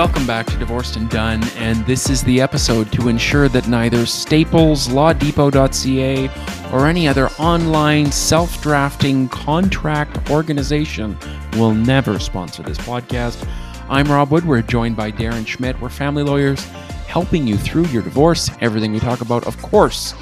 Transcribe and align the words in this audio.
Welcome 0.00 0.26
back 0.26 0.46
to 0.46 0.56
Divorced 0.56 0.96
and 0.96 1.10
Done, 1.10 1.44
and 1.58 1.84
this 1.84 2.08
is 2.08 2.22
the 2.22 2.40
episode 2.40 2.90
to 2.92 3.08
ensure 3.08 3.50
that 3.50 3.68
neither 3.68 4.06
Staples, 4.06 4.88
LawDepot.ca, 4.88 6.30
or 6.72 6.86
any 6.86 7.06
other 7.06 7.28
online 7.38 8.10
self 8.10 8.62
drafting 8.62 9.28
contract 9.28 10.30
organization 10.30 11.18
will 11.52 11.74
never 11.74 12.18
sponsor 12.18 12.62
this 12.62 12.78
podcast. 12.78 13.46
I'm 13.90 14.10
Rob 14.10 14.30
Woodward, 14.30 14.70
joined 14.70 14.96
by 14.96 15.12
Darren 15.12 15.46
Schmidt. 15.46 15.78
We're 15.82 15.90
family 15.90 16.22
lawyers 16.22 16.64
helping 17.06 17.46
you 17.46 17.58
through 17.58 17.88
your 17.88 18.02
divorce. 18.02 18.50
Everything 18.62 18.92
we 18.92 19.00
talk 19.00 19.20
about, 19.20 19.46
of 19.46 19.60
course, 19.60 20.14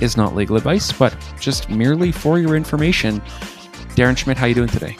is 0.00 0.16
not 0.16 0.36
legal 0.36 0.54
advice, 0.56 0.92
but 0.92 1.16
just 1.40 1.68
merely 1.68 2.12
for 2.12 2.38
your 2.38 2.54
information. 2.54 3.20
Darren 3.96 4.16
Schmidt, 4.16 4.38
how 4.38 4.44
are 4.44 4.50
you 4.50 4.54
doing 4.54 4.68
today? 4.68 4.96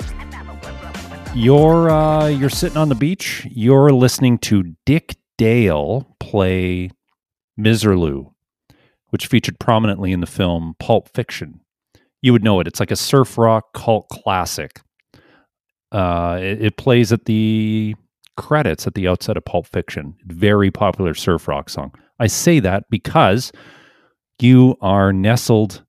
You're 1.36 1.90
uh, 1.90 2.28
you're 2.28 2.48
sitting 2.48 2.78
on 2.78 2.88
the 2.88 2.94
beach. 2.94 3.46
You're 3.50 3.92
listening 3.92 4.38
to 4.38 4.74
Dick 4.86 5.16
Dale 5.36 6.16
play 6.18 6.90
Misirlou, 7.60 8.32
which 9.10 9.26
featured 9.26 9.60
prominently 9.60 10.12
in 10.12 10.20
the 10.20 10.26
film 10.26 10.76
Pulp 10.78 11.10
Fiction. 11.10 11.60
You 12.22 12.32
would 12.32 12.42
know 12.42 12.58
it. 12.60 12.66
It's 12.66 12.80
like 12.80 12.90
a 12.90 12.96
surf 12.96 13.36
rock 13.36 13.74
cult 13.74 14.08
classic. 14.08 14.80
Uh, 15.92 16.38
it, 16.40 16.64
it 16.64 16.76
plays 16.78 17.12
at 17.12 17.26
the 17.26 17.94
credits 18.38 18.86
at 18.86 18.94
the 18.94 19.06
outset 19.06 19.36
of 19.36 19.44
Pulp 19.44 19.66
Fiction. 19.66 20.14
Very 20.24 20.70
popular 20.70 21.12
surf 21.12 21.46
rock 21.46 21.68
song. 21.68 21.92
I 22.18 22.28
say 22.28 22.60
that 22.60 22.84
because 22.88 23.52
you 24.40 24.78
are 24.80 25.12
nestled 25.12 25.84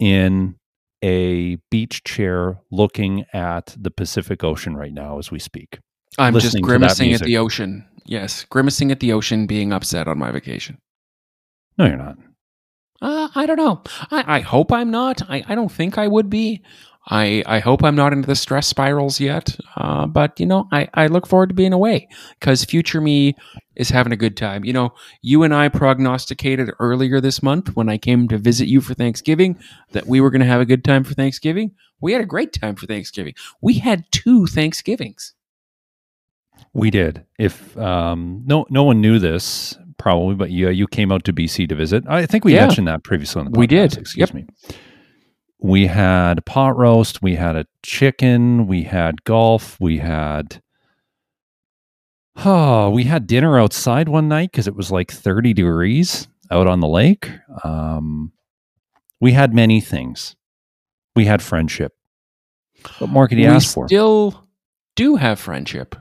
in 0.00 0.56
a 1.04 1.56
beach 1.70 2.02
chair 2.04 2.58
looking 2.70 3.26
at 3.34 3.76
the 3.78 3.90
Pacific 3.90 4.42
Ocean 4.42 4.74
right 4.74 4.92
now 4.92 5.18
as 5.18 5.30
we 5.30 5.38
speak. 5.38 5.78
I'm 6.18 6.38
just 6.38 6.58
grimacing 6.62 7.12
at 7.12 7.20
the 7.20 7.36
ocean. 7.36 7.86
Yes, 8.06 8.44
grimacing 8.44 8.90
at 8.90 9.00
the 9.00 9.12
ocean, 9.12 9.46
being 9.46 9.72
upset 9.72 10.08
on 10.08 10.18
my 10.18 10.30
vacation. 10.30 10.78
No, 11.76 11.84
you're 11.86 11.96
not. 11.96 12.16
Uh, 13.02 13.28
I 13.34 13.44
don't 13.44 13.58
know. 13.58 13.82
I, 14.10 14.36
I 14.36 14.40
hope 14.40 14.72
I'm 14.72 14.90
not. 14.90 15.28
I, 15.28 15.44
I 15.46 15.54
don't 15.54 15.70
think 15.70 15.98
I 15.98 16.08
would 16.08 16.30
be. 16.30 16.62
I, 17.06 17.42
I 17.44 17.58
hope 17.58 17.84
I'm 17.84 17.96
not 17.96 18.14
into 18.14 18.26
the 18.26 18.36
stress 18.36 18.66
spirals 18.66 19.20
yet. 19.20 19.56
Uh, 19.76 20.06
but, 20.06 20.40
you 20.40 20.46
know, 20.46 20.68
I, 20.72 20.88
I 20.94 21.08
look 21.08 21.26
forward 21.26 21.50
to 21.50 21.54
being 21.54 21.74
away 21.74 22.08
because 22.40 22.64
future 22.64 23.02
me 23.02 23.34
is 23.76 23.90
having 23.90 24.12
a 24.12 24.16
good 24.16 24.36
time. 24.36 24.64
You 24.64 24.72
know, 24.72 24.94
you 25.22 25.42
and 25.42 25.54
I 25.54 25.68
prognosticated 25.68 26.70
earlier 26.78 27.20
this 27.20 27.42
month 27.42 27.74
when 27.76 27.88
I 27.88 27.98
came 27.98 28.28
to 28.28 28.38
visit 28.38 28.68
you 28.68 28.80
for 28.80 28.94
Thanksgiving 28.94 29.58
that 29.92 30.06
we 30.06 30.20
were 30.20 30.30
going 30.30 30.40
to 30.40 30.46
have 30.46 30.60
a 30.60 30.66
good 30.66 30.84
time 30.84 31.04
for 31.04 31.14
Thanksgiving. 31.14 31.72
We 32.00 32.12
had 32.12 32.22
a 32.22 32.26
great 32.26 32.52
time 32.52 32.76
for 32.76 32.86
Thanksgiving. 32.86 33.34
We 33.60 33.74
had 33.74 34.04
two 34.10 34.46
Thanksgivings. 34.46 35.34
We 36.72 36.90
did. 36.90 37.24
If 37.38 37.76
um, 37.78 38.42
no 38.46 38.66
no 38.70 38.84
one 38.84 39.00
knew 39.00 39.18
this 39.18 39.76
probably, 39.96 40.34
but 40.34 40.50
yeah, 40.50 40.70
you 40.70 40.86
came 40.86 41.12
out 41.12 41.24
to 41.24 41.32
BC 41.32 41.68
to 41.68 41.74
visit. 41.74 42.04
I 42.08 42.26
think 42.26 42.44
we 42.44 42.54
yeah. 42.54 42.66
mentioned 42.66 42.88
that 42.88 43.04
previously 43.04 43.40
on 43.40 43.46
the 43.46 43.52
podcast. 43.52 43.60
We 43.60 43.66
did. 43.66 43.96
Excuse 43.96 44.16
yep. 44.28 44.34
me 44.34 44.46
we 45.64 45.86
had 45.86 46.44
pot 46.44 46.76
roast, 46.76 47.22
we 47.22 47.36
had 47.36 47.56
a 47.56 47.64
chicken, 47.82 48.66
we 48.66 48.82
had 48.82 49.24
golf, 49.24 49.80
we 49.80 49.96
had 49.96 50.60
oh, 52.36 52.90
we 52.90 53.04
had 53.04 53.26
dinner 53.26 53.58
outside 53.58 54.08
one 54.08 54.28
night 54.28 54.50
because 54.52 54.66
it 54.66 54.76
was 54.76 54.90
like 54.90 55.10
30 55.10 55.52
degrees 55.52 56.28
out 56.50 56.66
on 56.66 56.80
the 56.80 56.88
lake. 56.88 57.30
Um, 57.62 58.32
we 59.20 59.32
had 59.32 59.54
many 59.54 59.80
things. 59.80 60.36
We 61.16 61.24
had 61.26 61.42
friendship. 61.42 61.92
What 62.98 63.10
more 63.10 63.28
could 63.28 63.38
you 63.38 63.48
we 63.48 63.54
ask 63.54 63.72
for? 63.72 63.84
We 63.84 63.88
still 63.88 64.46
do 64.96 65.16
have 65.16 65.38
friendship. 65.38 65.96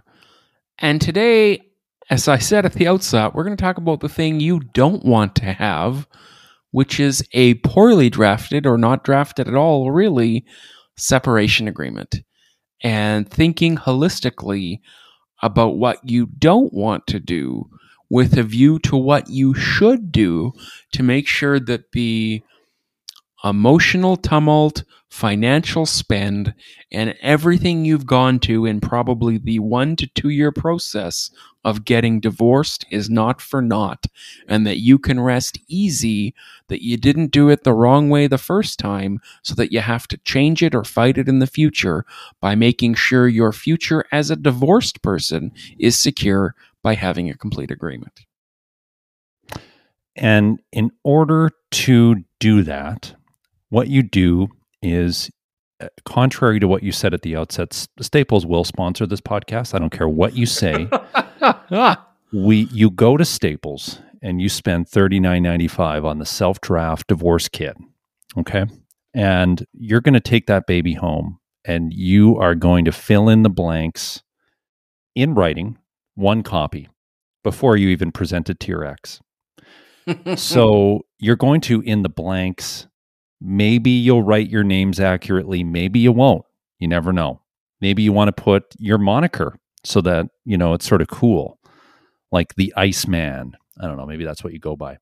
And 0.80 1.00
today, 1.00 1.62
as 2.10 2.28
I 2.28 2.40
said 2.40 2.66
at 2.66 2.74
the 2.74 2.88
outset, 2.88 3.34
we're 3.34 3.44
going 3.44 3.56
to 3.56 3.62
talk 3.62 3.78
about 3.78 4.02
the 4.02 4.10
thing 4.10 4.40
you 4.40 4.60
don't 4.74 5.06
want 5.06 5.36
to 5.36 5.54
have 5.54 6.08
which 6.74 7.00
is 7.00 7.24
a 7.34 7.54
poorly 7.56 8.10
drafted 8.10 8.66
or 8.66 8.80
not 8.80 9.04
drafted 9.04 9.48
at 9.48 9.54
all, 9.54 9.92
really, 9.92 10.44
separation 10.98 11.68
agreement. 11.68 12.16
And 12.82 13.30
thinking 13.30 13.78
holistically 13.78 14.80
about 15.44 15.78
what 15.78 16.00
you 16.10 16.26
don't 16.26 16.74
want 16.74 17.06
to 17.08 17.20
do 17.20 17.70
with 18.10 18.38
a 18.38 18.44
view 18.44 18.80
to 18.80 18.98
what 18.98 19.30
you 19.30 19.54
should 19.54 20.12
do 20.12 20.54
to 20.94 21.04
make 21.04 21.28
sure 21.28 21.60
that 21.60 21.92
the 21.92 22.42
emotional 23.44 24.16
tumult, 24.16 24.84
financial 25.14 25.86
spend, 25.86 26.56
and 26.92 27.16
everything 27.22 27.86
you've 27.86 28.08
gone 28.08 28.40
to 28.40 28.66
in 28.66 28.82
probably 28.82 29.38
the 29.38 29.60
one 29.60 29.96
to 29.96 30.08
two 30.08 30.30
year 30.30 30.52
process 30.52 31.30
of 31.64 31.86
getting 31.86 32.20
divorced 32.20 32.84
is 32.90 33.12
not 33.12 33.40
for 33.40 33.62
naught, 33.62 34.08
and 34.48 34.66
that 34.66 34.80
you 34.80 34.98
can 34.98 35.20
rest 35.20 35.60
easy 35.68 36.34
that 36.68 36.84
you 36.84 36.98
didn't 36.98 37.28
do 37.28 37.50
it 37.50 37.64
the 37.64 37.74
wrong 37.74 38.10
way 38.10 38.26
the 38.26 38.40
first 38.40 38.80
time, 38.80 39.20
so 39.44 39.54
that 39.54 39.72
you 39.72 39.82
have 39.82 40.08
to 40.08 40.18
change 40.26 40.64
it 40.64 40.74
or 40.74 40.84
fight 40.84 41.20
it 41.20 41.30
in 41.30 41.38
the 41.38 41.46
future 41.46 42.08
by 42.42 42.56
making 42.56 42.96
sure 42.96 43.28
your 43.28 43.52
future 43.52 44.04
as 44.12 44.32
a 44.32 44.36
divorced 44.36 45.04
person 45.04 45.52
is 45.78 45.96
secure 45.96 46.56
by 46.82 46.96
having 46.96 47.30
a 47.30 47.38
complete 47.38 47.70
agreement. 47.70 48.22
And 50.16 50.60
in 50.72 50.90
order 51.04 51.52
to 51.72 52.24
do 52.40 52.64
that, 52.64 53.14
what 53.70 53.90
you 53.90 54.02
do 54.02 54.50
is 54.84 55.30
uh, 55.80 55.88
contrary 56.06 56.60
to 56.60 56.68
what 56.68 56.84
you 56.84 56.92
said 56.92 57.14
at 57.14 57.22
the 57.22 57.36
outset, 57.36 57.88
Staples 58.00 58.46
will 58.46 58.64
sponsor 58.64 59.06
this 59.06 59.22
podcast. 59.22 59.74
I 59.74 59.80
don't 59.80 59.92
care 59.92 60.10
what 60.10 60.36
you 60.36 60.46
say. 60.46 60.88
we 62.34 62.68
you 62.72 62.90
go 62.90 63.18
to 63.18 63.26
Staples 63.26 64.00
and 64.22 64.42
you 64.42 64.50
spend 64.50 64.88
thirty 64.88 65.20
nine 65.20 65.44
ninety 65.44 65.68
five 65.68 66.06
on 66.06 66.20
the 66.20 66.26
self 66.26 66.62
draft 66.62 67.08
divorce 67.08 67.48
kit. 67.48 67.76
Okay. 68.38 68.66
And 69.14 69.66
you're 69.74 70.02
going 70.02 70.16
to 70.16 70.20
take 70.20 70.48
that 70.48 70.66
baby 70.66 70.94
home 70.94 71.40
and 71.66 71.94
you 71.94 72.38
are 72.38 72.56
going 72.56 72.86
to 72.86 72.92
fill 72.92 73.30
in 73.30 73.44
the 73.44 73.50
blanks 73.50 74.24
in 75.16 75.36
writing, 75.36 75.78
one 76.16 76.42
copy, 76.44 76.90
before 77.44 77.78
you 77.78 77.90
even 77.90 78.12
present 78.12 78.50
it 78.50 78.60
to 78.62 78.72
your 78.72 78.86
ex. 78.86 79.22
so 80.36 81.06
you're 81.20 81.36
going 81.36 81.62
to, 81.62 81.82
in 81.82 82.02
the 82.02 82.10
blanks, 82.10 82.88
Maybe 83.46 83.92
you'll 83.92 84.24
write 84.24 84.50
your 84.50 84.64
names 84.64 85.02
accurately. 85.02 85.66
Maybe 85.66 86.00
you 86.00 86.14
won't. 86.14 86.46
You 86.80 86.88
never 86.88 87.12
know. 87.12 87.42
Maybe 87.82 88.02
you 88.02 88.14
want 88.14 88.34
to 88.34 88.42
put 88.42 88.64
your 88.80 88.98
moniker 88.98 89.60
so 89.84 90.00
that, 90.02 90.28
you 90.46 90.58
know, 90.58 90.74
it's 90.74 90.88
sort 90.88 91.02
of 91.02 91.10
cool, 91.10 91.60
like 92.32 92.56
the 92.56 92.74
Iceman. 92.78 93.58
I 93.82 93.88
don't 93.88 93.98
know. 93.98 94.06
Maybe 94.06 94.24
that's 94.24 94.46
what 94.46 94.54
you 94.54 94.60
go 94.60 94.78
by. 94.78 94.98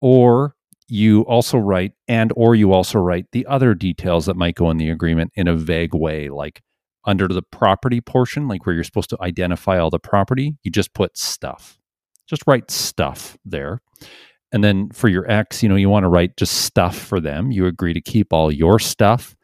Or 0.00 0.54
you 0.86 1.22
also 1.22 1.58
write, 1.58 1.94
and 2.06 2.32
or 2.36 2.54
you 2.54 2.72
also 2.72 3.00
write 3.00 3.26
the 3.32 3.44
other 3.46 3.74
details 3.74 4.26
that 4.26 4.36
might 4.36 4.54
go 4.54 4.70
in 4.70 4.76
the 4.76 4.90
agreement 4.90 5.32
in 5.34 5.48
a 5.48 5.56
vague 5.56 5.94
way, 5.94 6.28
like 6.28 6.62
under 7.04 7.26
the 7.26 7.42
property 7.42 8.00
portion, 8.00 8.46
like 8.46 8.64
where 8.64 8.74
you're 8.76 8.84
supposed 8.84 9.10
to 9.10 9.18
identify 9.20 9.78
all 9.78 9.90
the 9.90 9.98
property, 9.98 10.56
you 10.62 10.70
just 10.70 10.94
put 10.94 11.16
stuff. 11.16 11.80
Just 12.28 12.44
write 12.46 12.70
stuff 12.70 13.36
there. 13.44 13.80
And 14.52 14.62
then 14.62 14.90
for 14.90 15.08
your 15.08 15.30
ex, 15.30 15.62
you 15.62 15.68
know, 15.68 15.76
you 15.76 15.88
want 15.88 16.04
to 16.04 16.08
write 16.08 16.36
just 16.36 16.64
stuff 16.64 16.96
for 16.96 17.20
them. 17.20 17.50
You 17.50 17.66
agree 17.66 17.92
to 17.92 18.00
keep 18.00 18.32
all 18.32 18.52
your 18.52 18.78
stuff. 18.78 19.36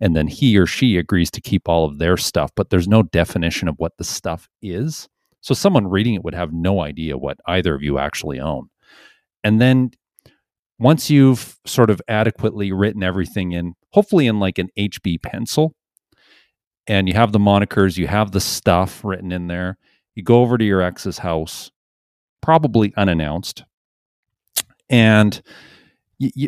And 0.00 0.14
then 0.14 0.28
he 0.28 0.56
or 0.58 0.66
she 0.66 0.96
agrees 0.96 1.30
to 1.32 1.40
keep 1.40 1.68
all 1.68 1.84
of 1.84 1.98
their 1.98 2.16
stuff, 2.16 2.50
but 2.54 2.70
there's 2.70 2.88
no 2.88 3.02
definition 3.02 3.68
of 3.68 3.74
what 3.78 3.96
the 3.98 4.04
stuff 4.04 4.48
is. 4.62 5.08
So 5.40 5.54
someone 5.54 5.88
reading 5.88 6.14
it 6.14 6.24
would 6.24 6.34
have 6.34 6.52
no 6.52 6.82
idea 6.82 7.16
what 7.16 7.38
either 7.46 7.74
of 7.74 7.82
you 7.82 7.98
actually 7.98 8.40
own. 8.40 8.68
And 9.42 9.60
then 9.60 9.90
once 10.78 11.10
you've 11.10 11.58
sort 11.66 11.90
of 11.90 12.00
adequately 12.08 12.70
written 12.70 13.02
everything 13.02 13.52
in, 13.52 13.74
hopefully 13.92 14.26
in 14.26 14.38
like 14.38 14.58
an 14.58 14.68
HB 14.78 15.22
pencil, 15.22 15.74
and 16.86 17.08
you 17.08 17.14
have 17.14 17.32
the 17.32 17.38
monikers, 17.38 17.98
you 17.98 18.06
have 18.06 18.32
the 18.32 18.40
stuff 18.40 19.04
written 19.04 19.32
in 19.32 19.46
there, 19.48 19.76
you 20.14 20.22
go 20.22 20.40
over 20.40 20.56
to 20.56 20.64
your 20.64 20.80
ex's 20.80 21.18
house, 21.18 21.70
probably 22.40 22.92
unannounced, 22.96 23.64
and 24.90 25.40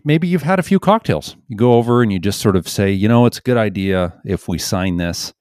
maybe 0.05 0.27
you've 0.27 0.43
had 0.43 0.59
a 0.59 0.65
few 0.65 0.81
cocktails. 0.81 1.37
You 1.49 1.57
go 1.57 1.75
over 1.75 2.03
and 2.03 2.13
you 2.13 2.19
just 2.19 2.41
sort 2.41 2.57
of 2.57 2.69
say, 2.69 2.91
you 2.91 3.09
know, 3.09 3.27
it's 3.27 3.39
a 3.39 3.43
good 3.43 3.57
idea 3.57 4.21
if 4.25 4.49
we 4.49 4.59
sign 4.59 4.97
this. 4.97 5.33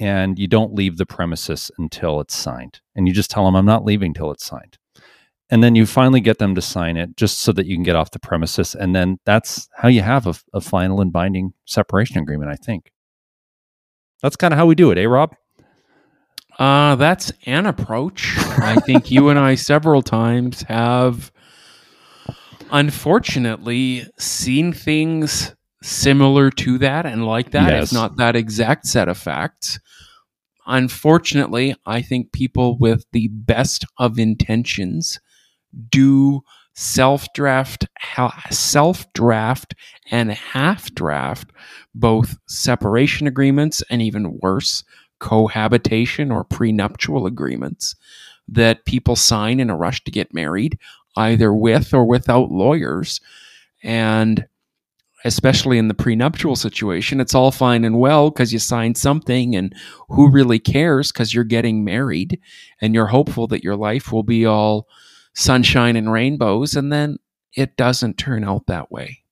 And 0.00 0.38
you 0.38 0.46
don't 0.46 0.74
leave 0.74 0.96
the 0.96 1.06
premises 1.06 1.72
until 1.76 2.20
it's 2.20 2.34
signed. 2.34 2.80
And 2.94 3.08
you 3.08 3.12
just 3.12 3.30
tell 3.32 3.44
them, 3.44 3.56
I'm 3.56 3.66
not 3.66 3.84
leaving 3.84 4.14
till 4.14 4.30
it's 4.30 4.46
signed. 4.46 4.78
And 5.50 5.62
then 5.62 5.74
you 5.74 5.86
finally 5.86 6.20
get 6.20 6.38
them 6.38 6.54
to 6.54 6.62
sign 6.62 6.96
it 6.96 7.16
just 7.16 7.38
so 7.38 7.52
that 7.52 7.66
you 7.66 7.74
can 7.74 7.82
get 7.82 7.96
off 7.96 8.12
the 8.12 8.20
premises. 8.20 8.76
And 8.76 8.94
then 8.94 9.18
that's 9.24 9.68
how 9.76 9.88
you 9.88 10.02
have 10.02 10.26
a, 10.28 10.34
a 10.54 10.60
final 10.60 11.00
and 11.00 11.12
binding 11.12 11.52
separation 11.64 12.18
agreement, 12.18 12.50
I 12.50 12.54
think. 12.54 12.92
That's 14.22 14.36
kind 14.36 14.54
of 14.54 14.58
how 14.58 14.66
we 14.66 14.76
do 14.76 14.90
it, 14.92 14.98
eh, 14.98 15.04
Rob? 15.04 15.34
Uh, 16.58 16.96
that's 16.96 17.32
an 17.46 17.66
approach. 17.66 18.34
I 18.36 18.76
think 18.76 19.10
you 19.10 19.30
and 19.30 19.38
I 19.38 19.54
several 19.54 20.02
times 20.02 20.62
have 20.62 21.32
unfortunately 22.70 24.06
seen 24.18 24.72
things 24.72 25.54
similar 25.82 26.50
to 26.50 26.78
that 26.78 27.06
and 27.06 27.24
like 27.26 27.52
that, 27.52 27.72
yes. 27.72 27.84
if 27.84 27.92
not 27.92 28.16
that 28.16 28.36
exact 28.36 28.86
set 28.86 29.08
of 29.08 29.18
facts. 29.18 29.78
unfortunately, 30.66 31.74
I 31.86 32.02
think 32.02 32.32
people 32.32 32.76
with 32.78 33.04
the 33.12 33.28
best 33.28 33.84
of 33.96 34.18
intentions 34.18 35.18
do 35.88 36.42
self 36.74 37.32
draft, 37.32 37.86
self 38.50 39.12
draft, 39.12 39.74
and 40.10 40.30
half 40.30 40.94
draft 40.94 41.50
both 41.94 42.36
separation 42.46 43.26
agreements 43.26 43.82
and 43.90 44.00
even 44.02 44.38
worse, 44.40 44.84
cohabitation 45.18 46.30
or 46.30 46.44
prenuptial 46.44 47.26
agreements 47.26 47.96
that 48.46 48.84
people 48.84 49.16
sign 49.16 49.60
in 49.60 49.70
a 49.70 49.76
rush 49.76 50.02
to 50.04 50.10
get 50.10 50.32
married, 50.32 50.78
either 51.18 51.52
with 51.52 51.92
or 51.92 52.04
without 52.04 52.50
lawyers. 52.50 53.20
And 53.82 54.46
especially 55.24 55.78
in 55.78 55.88
the 55.88 55.94
prenuptial 55.94 56.56
situation, 56.56 57.20
it's 57.20 57.34
all 57.34 57.50
fine 57.50 57.84
and 57.84 57.98
well 57.98 58.30
because 58.30 58.52
you 58.52 58.58
signed 58.58 58.96
something, 58.96 59.56
and 59.56 59.74
who 60.08 60.30
really 60.30 60.58
cares 60.58 61.10
because 61.12 61.34
you're 61.34 61.44
getting 61.44 61.84
married 61.84 62.38
and 62.80 62.94
you're 62.94 63.06
hopeful 63.06 63.46
that 63.48 63.64
your 63.64 63.76
life 63.76 64.12
will 64.12 64.22
be 64.22 64.46
all 64.46 64.86
sunshine 65.34 65.96
and 65.96 66.12
rainbows. 66.12 66.76
And 66.76 66.92
then 66.92 67.18
it 67.54 67.76
doesn't 67.76 68.18
turn 68.18 68.44
out 68.44 68.66
that 68.66 68.90
way 68.92 69.24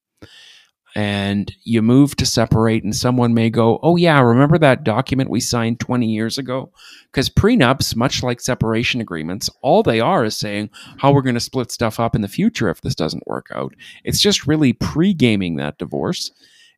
and 0.97 1.55
you 1.65 1.83
move 1.83 2.17
to 2.17 2.25
separate, 2.25 2.83
and 2.83 2.97
someone 2.97 3.35
may 3.35 3.51
go, 3.51 3.79
Oh, 3.83 3.97
yeah, 3.97 4.19
remember 4.19 4.57
that 4.57 4.83
document 4.83 5.29
we 5.29 5.41
signed 5.41 5.79
20 5.79 6.07
years 6.07 6.39
ago? 6.39 6.73
Because 7.13 7.29
prenups, 7.29 7.95
much 7.95 8.23
like 8.23 8.41
separation 8.41 9.03
agreements, 9.03 9.51
all 9.61 9.83
they 9.83 10.01
are 10.01 10.25
is 10.25 10.39
saying 10.39 10.71
how 10.97 11.13
we're 11.13 11.21
going 11.21 11.35
to 11.35 11.41
split 11.41 11.71
stuff 11.71 12.01
up 12.01 12.15
in 12.15 12.23
the 12.23 12.29
future 12.29 12.71
if 12.71 12.81
this 12.81 12.95
doesn't 12.95 13.27
work 13.27 13.49
out. 13.55 13.75
It's 14.05 14.21
just 14.21 14.47
really 14.47 14.73
pre 14.73 15.13
gaming 15.13 15.57
that 15.57 15.77
divorce. 15.77 16.31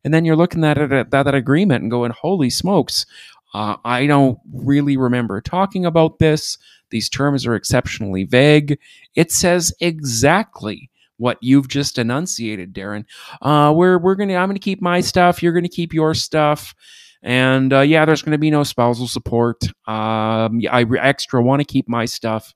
And 0.03 0.13
then 0.13 0.25
you're 0.25 0.35
looking 0.35 0.65
at 0.65 1.11
that 1.11 1.33
agreement 1.33 1.83
and 1.83 1.89
going, 1.89 2.11
Holy 2.11 2.49
smokes, 2.49 3.05
uh, 3.53 3.77
I 3.85 4.05
don't 4.05 4.37
really 4.51 4.97
remember 4.97 5.39
talking 5.39 5.85
about 5.85 6.19
this. 6.19 6.57
These 6.89 7.07
terms 7.07 7.45
are 7.45 7.55
exceptionally 7.55 8.25
vague. 8.25 8.79
It 9.15 9.31
says 9.31 9.71
exactly 9.79 10.88
what 11.19 11.37
you've 11.41 11.67
just 11.67 11.99
enunciated, 11.99 12.73
Darren. 12.73 13.05
Uh, 13.41 13.71
we're 13.75 13.99
we're 13.99 14.15
gonna 14.15 14.35
I'm 14.35 14.49
gonna 14.49 14.59
keep 14.59 14.81
my 14.81 15.01
stuff. 15.01 15.43
You're 15.43 15.53
gonna 15.53 15.69
keep 15.69 15.93
your 15.93 16.15
stuff. 16.15 16.73
And 17.21 17.73
uh, 17.73 17.81
yeah, 17.81 18.05
there's 18.05 18.21
to 18.23 18.37
be 18.37 18.49
no 18.49 18.63
spousal 18.63 19.07
support. 19.07 19.65
Um, 19.87 20.61
I 20.71 20.85
extra 20.99 21.43
want 21.43 21.59
to 21.59 21.65
keep 21.65 21.89
my 21.89 22.05
stuff, 22.05 22.53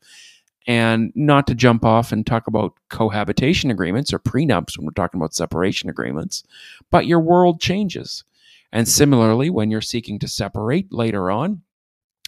and 0.65 1.11
not 1.15 1.47
to 1.47 1.55
jump 1.55 1.83
off 1.83 2.13
and 2.13 2.25
talk 2.25 2.47
about 2.47 2.73
cohabitation 2.89 3.69
agreements 3.69 4.13
or 4.13 4.19
prenups 4.19 4.77
when 4.77 4.85
we're 4.85 4.91
talking 4.91 5.19
about 5.19 5.33
separation 5.33 5.89
agreements. 5.89 6.43
But 6.91 7.05
your 7.05 7.19
world 7.19 7.59
changes, 7.59 8.23
and 8.71 8.87
similarly, 8.87 9.49
when 9.49 9.69
you're 9.69 9.81
seeking 9.81 10.17
to 10.19 10.29
separate 10.29 10.93
later 10.93 11.29
on, 11.29 11.61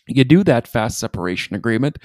you 0.08 0.24
do 0.24 0.44
that 0.44 0.68
fast 0.68 1.00
separation 1.00 1.56
agreement 1.56 1.98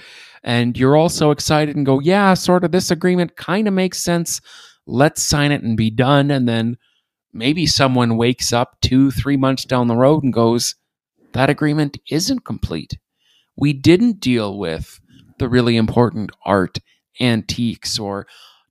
and 0.43 0.77
you're 0.77 0.95
also 0.95 1.31
excited 1.31 1.75
and 1.75 1.85
go, 1.85 1.99
yeah, 1.99 2.33
sort 2.33 2.63
of 2.63 2.71
this 2.71 2.91
agreement 2.91 3.35
kind 3.35 3.67
of 3.67 3.73
makes 3.73 3.99
sense. 3.99 4.41
Let's 4.87 5.23
sign 5.23 5.51
it 5.51 5.61
and 5.61 5.77
be 5.77 5.91
done. 5.91 6.31
And 6.31 6.47
then 6.47 6.77
maybe 7.33 7.65
someone 7.65 8.17
wakes 8.17 8.51
up 8.51 8.77
two, 8.81 9.11
three 9.11 9.37
months 9.37 9.65
down 9.65 9.87
the 9.87 9.95
road 9.95 10.23
and 10.23 10.33
goes, 10.33 10.75
that 11.33 11.49
agreement 11.49 11.97
isn't 12.09 12.43
complete. 12.43 12.97
We 13.55 13.73
didn't 13.73 14.19
deal 14.19 14.57
with 14.57 14.99
the 15.37 15.47
really 15.47 15.77
important 15.77 16.31
art, 16.45 16.79
antiques, 17.19 17.99
or 17.99 18.27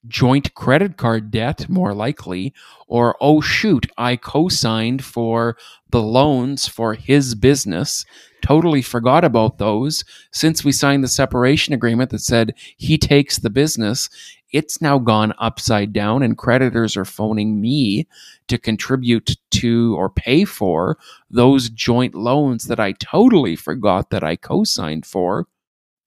joint 0.08 0.55
credit 0.55 0.97
card 0.97 1.31
debt, 1.31 1.69
more 1.69 1.94
likely, 1.94 2.55
or 2.87 3.17
oh 3.20 3.41
shoot, 3.41 3.87
I 3.99 4.17
co 4.17 4.49
signed 4.49 5.05
for 5.05 5.56
the 5.91 6.02
loans 6.02 6.67
for 6.67 6.94
his 6.94 7.35
business. 7.35 8.05
Totally 8.43 8.82
forgot 8.82 9.25
about 9.25 9.58
those 9.58 10.05
since 10.32 10.64
we 10.64 10.73
signed 10.73 11.05
the 11.05 11.08
separation 11.08 11.75
agreement 11.75 12.11
that 12.11 12.20
said 12.20 12.55
he 12.76 12.97
takes 12.97 13.38
the 13.38 13.50
business. 13.50 14.08
It's 14.52 14.81
now 14.81 14.99
gone 14.99 15.32
upside 15.38 15.93
down, 15.93 16.23
and 16.23 16.37
creditors 16.37 16.96
are 16.96 17.05
phoning 17.05 17.61
me 17.61 18.08
to 18.49 18.58
contribute 18.58 19.37
to 19.53 19.94
or 19.96 20.11
pay 20.11 20.44
for 20.44 20.99
those 21.31 21.70
joint 21.70 22.14
loans 22.14 22.64
that 22.64 22.81
I 22.81 22.93
totally 22.93 23.55
forgot 23.55 24.11
that 24.11 24.25
I 24.25 24.37
co 24.37 24.64
signed 24.64 25.06
for. 25.06 25.46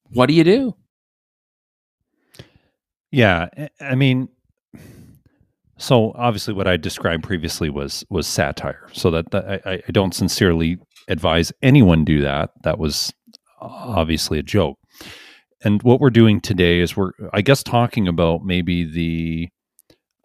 What 0.10 0.28
do 0.28 0.34
you 0.34 0.44
do? 0.44 0.76
Yeah, 3.14 3.50
I 3.80 3.94
mean, 3.94 4.28
so 5.78 6.14
obviously, 6.16 6.56
what 6.56 6.68
I 6.68 6.78
described 6.78 7.24
previously 7.24 7.70
was 7.70 8.04
was 8.10 8.26
satire. 8.26 8.90
So 8.92 9.12
that, 9.12 9.30
that 9.30 9.62
I, 9.68 9.84
I 9.88 9.92
don't 9.92 10.16
sincerely 10.16 10.80
advise 11.08 11.52
anyone 11.62 12.06
do 12.06 12.22
that. 12.22 12.50
That 12.64 12.80
was 12.80 13.14
obviously 13.62 14.40
a 14.40 14.44
joke. 14.44 14.80
And 15.64 15.84
what 15.84 16.00
we're 16.00 16.10
doing 16.10 16.42
today 16.42 16.80
is 16.80 16.98
we're, 16.98 17.12
I 17.32 17.42
guess, 17.42 17.62
talking 17.62 18.08
about 18.08 18.46
maybe 18.46 18.84
the 18.84 19.50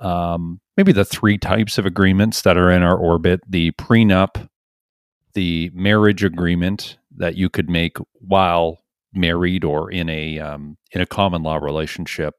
um, 0.02 0.58
maybe 0.78 0.92
the 0.92 1.04
three 1.04 1.36
types 1.36 1.76
of 1.76 1.84
agreements 1.84 2.40
that 2.40 2.56
are 2.56 2.70
in 2.70 2.82
our 2.82 2.96
orbit: 2.96 3.40
the 3.46 3.72
prenup, 3.72 4.48
the 5.34 5.70
marriage 5.74 6.24
agreement 6.24 6.96
that 7.18 7.36
you 7.36 7.50
could 7.50 7.68
make 7.68 7.98
while 8.14 8.78
married 9.12 9.62
or 9.62 9.90
in 9.90 10.08
a 10.08 10.38
um, 10.38 10.78
in 10.92 11.02
a 11.02 11.06
common 11.06 11.42
law 11.42 11.56
relationship, 11.56 12.34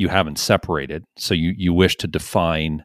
you 0.00 0.08
haven't 0.08 0.38
separated. 0.38 1.04
So 1.18 1.34
you, 1.34 1.52
you 1.56 1.74
wish 1.74 1.96
to 1.96 2.06
define 2.06 2.84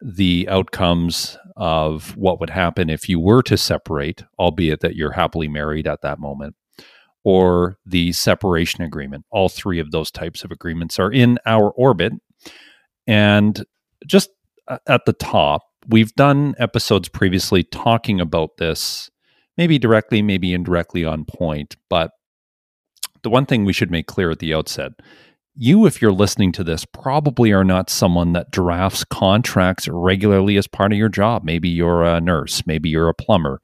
the 0.00 0.48
outcomes 0.48 1.36
of 1.56 2.16
what 2.16 2.40
would 2.40 2.48
happen 2.48 2.88
if 2.88 3.10
you 3.10 3.20
were 3.20 3.42
to 3.42 3.58
separate, 3.58 4.24
albeit 4.38 4.80
that 4.80 4.96
you're 4.96 5.12
happily 5.12 5.48
married 5.48 5.86
at 5.86 6.00
that 6.00 6.18
moment, 6.18 6.56
or 7.24 7.76
the 7.84 8.12
separation 8.12 8.82
agreement. 8.82 9.26
All 9.30 9.50
three 9.50 9.78
of 9.78 9.90
those 9.90 10.10
types 10.10 10.42
of 10.42 10.50
agreements 10.50 10.98
are 10.98 11.12
in 11.12 11.38
our 11.44 11.70
orbit. 11.72 12.14
And 13.06 13.62
just 14.06 14.30
uh, 14.66 14.78
at 14.86 15.04
the 15.04 15.12
top, 15.12 15.62
we've 15.86 16.14
done 16.14 16.54
episodes 16.58 17.10
previously 17.10 17.64
talking 17.64 18.18
about 18.18 18.56
this, 18.56 19.10
maybe 19.58 19.78
directly, 19.78 20.22
maybe 20.22 20.54
indirectly 20.54 21.04
on 21.04 21.26
point. 21.26 21.76
But 21.90 22.12
the 23.22 23.28
one 23.28 23.44
thing 23.44 23.66
we 23.66 23.74
should 23.74 23.90
make 23.90 24.06
clear 24.06 24.30
at 24.30 24.38
the 24.38 24.54
outset 24.54 24.92
you, 25.54 25.86
if 25.86 26.00
you're 26.00 26.12
listening 26.12 26.52
to 26.52 26.64
this, 26.64 26.84
probably 26.84 27.52
are 27.52 27.64
not 27.64 27.90
someone 27.90 28.32
that 28.32 28.50
drafts 28.50 29.04
contracts 29.04 29.88
regularly 29.88 30.56
as 30.56 30.66
part 30.66 30.92
of 30.92 30.98
your 30.98 31.08
job. 31.08 31.44
Maybe 31.44 31.68
you're 31.68 32.04
a 32.04 32.20
nurse, 32.20 32.66
maybe 32.66 32.88
you're 32.88 33.08
a 33.08 33.14
plumber, 33.14 33.60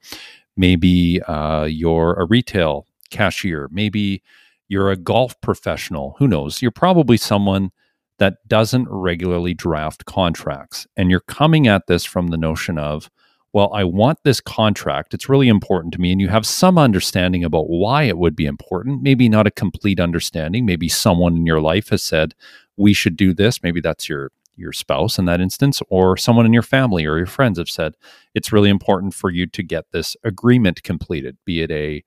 maybe 0.55 1.21
uh, 1.23 1.63
you're 1.63 2.13
a 2.13 2.25
retail 2.25 2.85
cashier, 3.09 3.69
maybe 3.71 4.21
you're 4.67 4.91
a 4.91 4.97
golf 4.97 5.39
professional. 5.41 6.15
Who 6.19 6.27
knows? 6.27 6.61
You're 6.61 6.71
probably 6.71 7.17
someone 7.17 7.71
that 8.19 8.37
doesn't 8.47 8.87
regularly 8.89 9.53
draft 9.53 10.05
contracts. 10.05 10.87
And 10.97 11.09
you're 11.09 11.19
coming 11.21 11.67
at 11.67 11.87
this 11.87 12.03
from 12.03 12.27
the 12.27 12.37
notion 12.37 12.77
of, 12.77 13.09
well, 13.53 13.71
I 13.73 13.83
want 13.83 14.19
this 14.23 14.41
contract. 14.41 15.13
It's 15.13 15.29
really 15.29 15.47
important 15.47 15.93
to 15.93 16.01
me. 16.01 16.11
And 16.11 16.21
you 16.21 16.27
have 16.27 16.45
some 16.45 16.77
understanding 16.77 17.43
about 17.43 17.69
why 17.69 18.03
it 18.03 18.17
would 18.17 18.35
be 18.35 18.45
important. 18.45 19.01
Maybe 19.01 19.29
not 19.29 19.47
a 19.47 19.51
complete 19.51 19.99
understanding. 19.99 20.65
Maybe 20.65 20.89
someone 20.89 21.35
in 21.35 21.45
your 21.45 21.61
life 21.61 21.89
has 21.89 22.03
said, 22.03 22.35
we 22.75 22.93
should 22.93 23.17
do 23.17 23.33
this. 23.33 23.63
Maybe 23.63 23.81
that's 23.81 24.07
your 24.07 24.31
your 24.57 24.73
spouse 24.73 25.19
in 25.19 25.25
that 25.25 25.39
instance, 25.39 25.81
or 25.89 26.17
someone 26.17 26.45
in 26.45 26.53
your 26.53 26.63
family 26.63 27.05
or 27.05 27.17
your 27.17 27.27
friends 27.27 27.59
have 27.59 27.69
said, 27.69 27.95
it's 28.33 28.51
really 28.51 28.69
important 28.69 29.13
for 29.13 29.29
you 29.29 29.45
to 29.45 29.63
get 29.63 29.85
this 29.91 30.17
agreement 30.23 30.83
completed, 30.83 31.37
be 31.45 31.61
it 31.61 31.71
a 31.71 32.03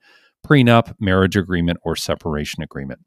prenup, 0.47 0.95
marriage 0.99 1.37
agreement, 1.37 1.79
or 1.83 1.95
separation 1.95 2.63
agreement. 2.63 3.01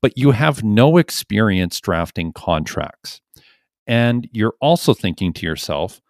But 0.00 0.18
you 0.18 0.32
have 0.32 0.64
no 0.64 0.96
experience 0.96 1.80
drafting 1.80 2.32
contracts. 2.32 3.20
And 3.86 4.28
you're 4.32 4.54
also 4.60 4.94
thinking 4.94 5.32
to 5.34 5.46
yourself, 5.46 6.00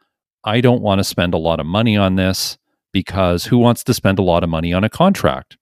I 0.48 0.62
don't 0.62 0.80
want 0.80 0.98
to 0.98 1.04
spend 1.04 1.34
a 1.34 1.38
lot 1.38 1.60
of 1.60 1.66
money 1.66 1.98
on 1.98 2.16
this 2.16 2.56
because 2.90 3.44
who 3.44 3.58
wants 3.58 3.84
to 3.84 3.92
spend 3.92 4.18
a 4.18 4.22
lot 4.22 4.42
of 4.42 4.48
money 4.48 4.72
on 4.72 4.82
a 4.82 4.88
contract? 4.88 5.58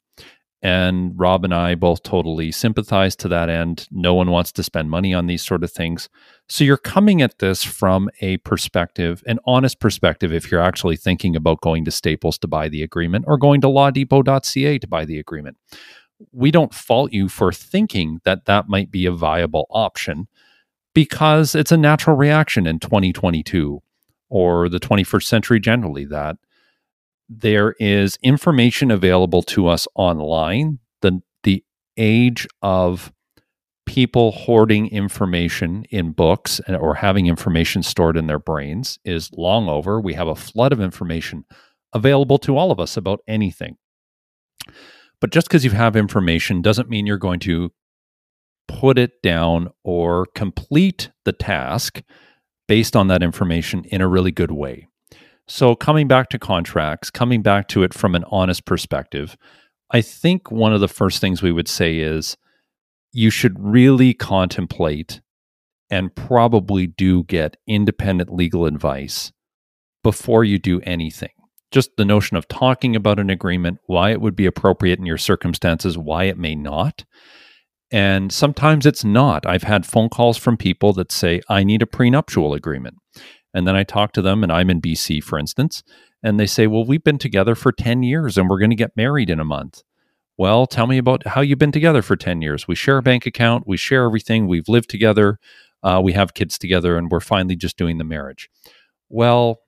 And 0.63 1.13
Rob 1.19 1.45
and 1.45 1.53
I 1.53 1.75
both 1.75 2.05
totally 2.05 2.53
sympathize 2.53 3.17
to 3.17 3.29
that 3.29 3.49
end. 3.49 3.89
No 3.91 4.15
one 4.15 4.31
wants 4.31 4.53
to 4.53 4.63
spend 4.63 4.89
money 4.89 5.13
on 5.13 5.27
these 5.27 5.45
sort 5.45 5.65
of 5.65 5.73
things. 5.73 6.09
So 6.49 6.63
you're 6.63 6.77
coming 6.77 7.21
at 7.21 7.41
this 7.41 7.65
from 7.65 8.09
a 8.21 8.37
perspective, 8.39 9.25
an 9.27 9.41
honest 9.45 9.81
perspective, 9.81 10.33
if 10.33 10.53
you're 10.53 10.63
actually 10.63 10.97
thinking 10.97 11.35
about 11.35 11.63
going 11.63 11.85
to 11.87 11.91
Staples 11.91 12.39
to 12.39 12.47
buy 12.47 12.69
the 12.69 12.85
agreement 12.85 13.25
or 13.27 13.39
going 13.39 13.61
to 13.63 13.67
lawdepot.ca 13.67 14.79
to 14.79 14.87
buy 14.87 15.05
the 15.05 15.19
agreement. 15.19 15.57
We 16.31 16.53
don't 16.53 16.73
fault 16.73 17.13
you 17.13 17.29
for 17.29 17.53
thinking 17.53 18.21
that 18.23 18.45
that 18.45 18.69
might 18.69 18.93
be 18.93 19.05
a 19.05 19.11
viable 19.11 19.67
option 19.69 20.29
because 20.95 21.57
it's 21.57 21.73
a 21.73 21.77
natural 21.77 22.17
reaction 22.17 22.69
in 22.69 22.79
2022 22.79 23.83
or 24.29 24.69
the 24.69 24.81
21st 24.81 25.25
century 25.25 25.61
generally 25.61 26.05
that 26.05 26.37
there 27.29 27.75
is 27.81 28.19
information 28.23 28.91
available 28.91 29.43
to 29.43 29.67
us 29.67 29.87
online 29.95 30.79
the 31.03 31.21
the 31.43 31.65
age 31.97 32.47
of 32.63 33.13
people 33.87 34.33
hoarding 34.33 34.89
information 34.89 35.85
in 35.91 36.11
books 36.11 36.61
or 36.69 36.95
having 36.95 37.27
information 37.27 37.83
stored 37.83 38.17
in 38.17 38.27
their 38.27 38.39
brains 38.39 38.99
is 39.05 39.31
long 39.33 39.69
over. 39.69 40.01
We 40.01 40.15
have 40.15 40.29
a 40.29 40.35
flood 40.35 40.73
of 40.73 40.81
information 40.81 41.45
available 41.93 42.39
to 42.39 42.57
all 42.57 42.73
of 42.73 42.81
us 42.81 42.97
about 42.97 43.21
anything. 43.29 43.77
But 45.21 45.31
just 45.31 45.49
because 45.49 45.65
you 45.65 45.71
have 45.71 45.97
information 45.97 46.61
doesn't 46.61 46.91
mean 46.91 47.07
you're 47.07 47.17
going 47.17 47.41
to 47.41 47.73
put 48.69 48.99
it 48.99 49.23
down 49.23 49.71
or 49.85 50.27
complete 50.35 51.11
the 51.25 51.33
task 51.33 52.03
based 52.69 52.97
on 52.97 53.09
that 53.09 53.23
information 53.23 53.85
in 53.85 54.01
a 54.01 54.09
really 54.09 54.33
good 54.33 54.51
way. 54.51 54.89
So, 55.49 55.77
coming 55.77 56.09
back 56.09 56.29
to 56.31 56.39
contracts, 56.39 57.11
coming 57.11 57.43
back 57.43 57.69
to 57.69 57.85
it 57.85 57.95
from 57.95 58.15
an 58.15 58.25
honest 58.31 58.65
perspective, 58.65 59.37
I 59.93 60.01
think 60.01 60.51
one 60.51 60.73
of 60.73 60.81
the 60.81 60.89
first 60.89 61.21
things 61.21 61.41
we 61.41 61.53
would 61.53 61.69
say 61.69 61.99
is 61.99 62.37
you 63.13 63.31
should 63.31 63.57
really 63.59 64.13
contemplate 64.13 65.21
and 65.89 66.15
probably 66.15 66.89
do 66.89 67.23
get 67.25 67.57
independent 67.67 68.33
legal 68.33 68.67
advice 68.67 69.33
before 70.03 70.43
you 70.43 70.59
do 70.59 70.81
anything. 70.83 71.31
Just 71.71 71.97
the 71.97 72.05
notion 72.05 72.37
of 72.37 72.49
talking 72.49 72.97
about 72.97 73.19
an 73.19 73.31
agreement, 73.31 73.79
why 73.87 74.11
it 74.11 74.21
would 74.21 74.37
be 74.37 74.47
appropriate 74.47 74.99
in 74.99 75.07
your 75.07 75.19
circumstances, 75.19 75.97
why 75.97 76.25
it 76.25 76.39
may 76.39 76.55
not. 76.55 77.05
And 77.93 78.33
sometimes 78.33 78.85
it's 78.85 79.05
not. 79.05 79.47
I've 79.47 79.63
had 79.63 79.87
phone 79.87 80.09
calls 80.09 80.37
from 80.37 80.57
people 80.57 80.93
that 80.95 81.13
say, 81.13 81.41
I 81.49 81.63
need 81.63 81.83
a 81.83 81.87
prenuptial 81.87 82.55
agreement. 82.55 82.97
And 83.55 83.67
then 83.67 83.77
I 83.77 83.85
talk 83.85 84.13
to 84.13 84.23
them, 84.23 84.43
and 84.43 84.53
I'm 84.53 84.69
in 84.69 84.83
BC, 84.83 85.23
for 85.23 85.39
instance, 85.39 85.83
and 86.23 86.39
they 86.39 86.47
say, 86.47 86.67
Well, 86.67 86.85
we've 86.85 87.05
been 87.05 87.19
together 87.19 87.55
for 87.55 87.73
10 87.73 88.03
years 88.03 88.37
and 88.37 88.51
we're 88.51 88.59
going 88.59 88.71
to 88.71 88.77
get 88.77 88.97
married 88.97 89.31
in 89.31 89.41
a 89.41 89.45
month. 89.45 89.83
Well, 90.37 90.67
tell 90.67 90.87
me 90.87 90.99
about 90.99 91.27
how 91.29 91.41
you've 91.41 91.59
been 91.59 91.73
together 91.73 92.03
for 92.03 92.17
10 92.17 92.43
years. 92.43 92.69
We 92.69 92.75
share 92.75 92.99
a 92.99 93.03
bank 93.03 93.25
account, 93.25 93.67
we 93.67 93.79
share 93.79 94.05
everything, 94.05 94.47
we've 94.47 94.69
lived 94.69 94.91
together, 94.91 95.39
uh, 95.83 96.01
we 96.05 96.13
have 96.13 96.35
kids 96.35 96.59
together, 96.59 96.99
and 96.99 97.11
we're 97.11 97.21
finally 97.21 97.57
just 97.57 97.79
doing 97.79 97.97
the 97.97 98.05
marriage. 98.05 98.51
Well, 99.09 99.61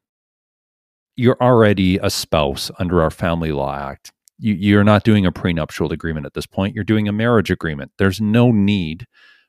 you're 1.16 1.38
already 1.40 1.96
a 1.98 2.10
spouse 2.10 2.70
under 2.78 3.00
our 3.00 3.10
Family 3.10 3.52
Law 3.52 3.75
Act 3.75 4.12
you, 4.38 4.54
you're 4.54 4.85
not 4.85 5.04
doing 5.04 5.26
a 5.26 5.33
prenuptial 5.33 5.92
agreement 5.92 6.26
at 6.26 6.35
this 6.35 6.47
point. 6.47 6.75
You're 6.75 6.85
doing 6.85 7.09
a 7.09 7.12
marriage 7.12 7.50
agreement. 7.50 7.92
There's 7.99 8.21
no 8.21 8.50
need 8.50 9.07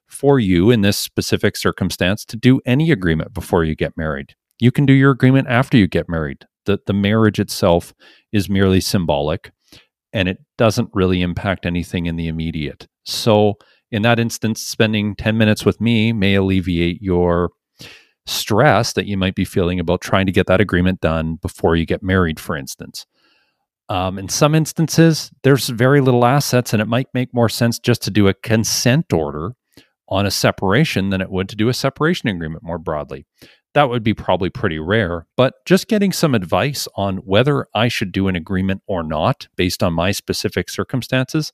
for 0.08 0.40
you 0.40 0.72
in 0.72 0.82
this 0.82 0.98
specific 0.98 1.56
circumstance 1.56 2.26
to 2.26 2.36
do 2.36 2.60
any 2.66 2.92
agreement 2.92 3.34
before 3.34 3.64
you 3.64 3.76
get 3.76 3.96
married. 3.96 4.36
You 4.60 4.72
can 4.72 4.86
do 4.86 4.94
your 4.94 5.12
agreement 5.12 5.48
after 5.48 5.78
you 5.78 5.88
get 5.88 6.10
married. 6.10 6.46
The, 6.66 6.80
the 6.86 6.94
marriage 6.94 7.40
itself 7.40 7.94
is 8.32 8.50
merely 8.50 8.82
symbolic 8.82 9.52
and 10.12 10.28
it 10.28 10.40
doesn't 10.58 10.90
really 10.94 11.22
impact 11.22 11.66
anything 11.66 12.08
in 12.08 12.16
the 12.16 12.28
immediate. 12.28 12.88
So, 13.06 13.56
in 13.92 14.02
that 14.04 14.20
instance, 14.20 14.62
spending 14.62 15.16
10 15.16 15.38
minutes 15.38 15.66
with 15.66 15.80
me 15.80 16.14
may 16.14 16.36
alleviate 16.36 17.02
your 17.02 17.52
stress 18.26 18.94
that 18.94 19.08
you 19.08 19.18
might 19.18 19.36
be 19.36 19.46
feeling 19.46 19.80
about 19.80 20.02
trying 20.02 20.28
to 20.28 20.32
get 20.32 20.48
that 20.48 20.62
agreement 20.62 21.02
done 21.02 21.36
before 21.36 21.76
you 21.76 21.86
get 21.86 22.04
married, 22.04 22.40
for 22.40 22.56
instance. 22.56 23.06
Um, 23.90 24.20
in 24.20 24.30
some 24.30 24.54
instances, 24.54 25.32
there's 25.44 25.68
very 25.70 26.00
little 26.00 26.24
assets, 26.24 26.74
and 26.74 26.82
it 26.82 26.88
might 26.88 27.08
make 27.14 27.34
more 27.34 27.50
sense 27.50 27.80
just 27.80 28.04
to 28.04 28.12
do 28.12 28.28
a 28.28 28.36
consent 28.36 29.12
order 29.12 29.54
on 30.08 30.26
a 30.26 30.32
separation 30.32 31.10
than 31.10 31.22
it 31.22 31.32
would 31.32 31.50
to 31.50 31.56
do 31.56 31.70
a 31.70 31.74
separation 31.74 32.30
agreement 32.30 32.64
more 32.64 32.78
broadly. 32.78 33.26
That 33.74 33.90
would 33.90 34.04
be 34.04 34.14
probably 34.14 34.50
pretty 34.50 34.80
rare, 34.80 35.28
but 35.36 35.54
just 35.66 35.88
getting 35.88 36.12
some 36.12 36.34
advice 36.34 36.88
on 36.96 37.18
whether 37.18 37.68
I 37.76 37.88
should 37.88 38.12
do 38.12 38.28
an 38.28 38.36
agreement 38.36 38.82
or 38.88 39.04
not 39.04 39.48
based 39.56 39.84
on 39.84 39.94
my 39.94 40.12
specific 40.12 40.70
circumstances, 40.70 41.52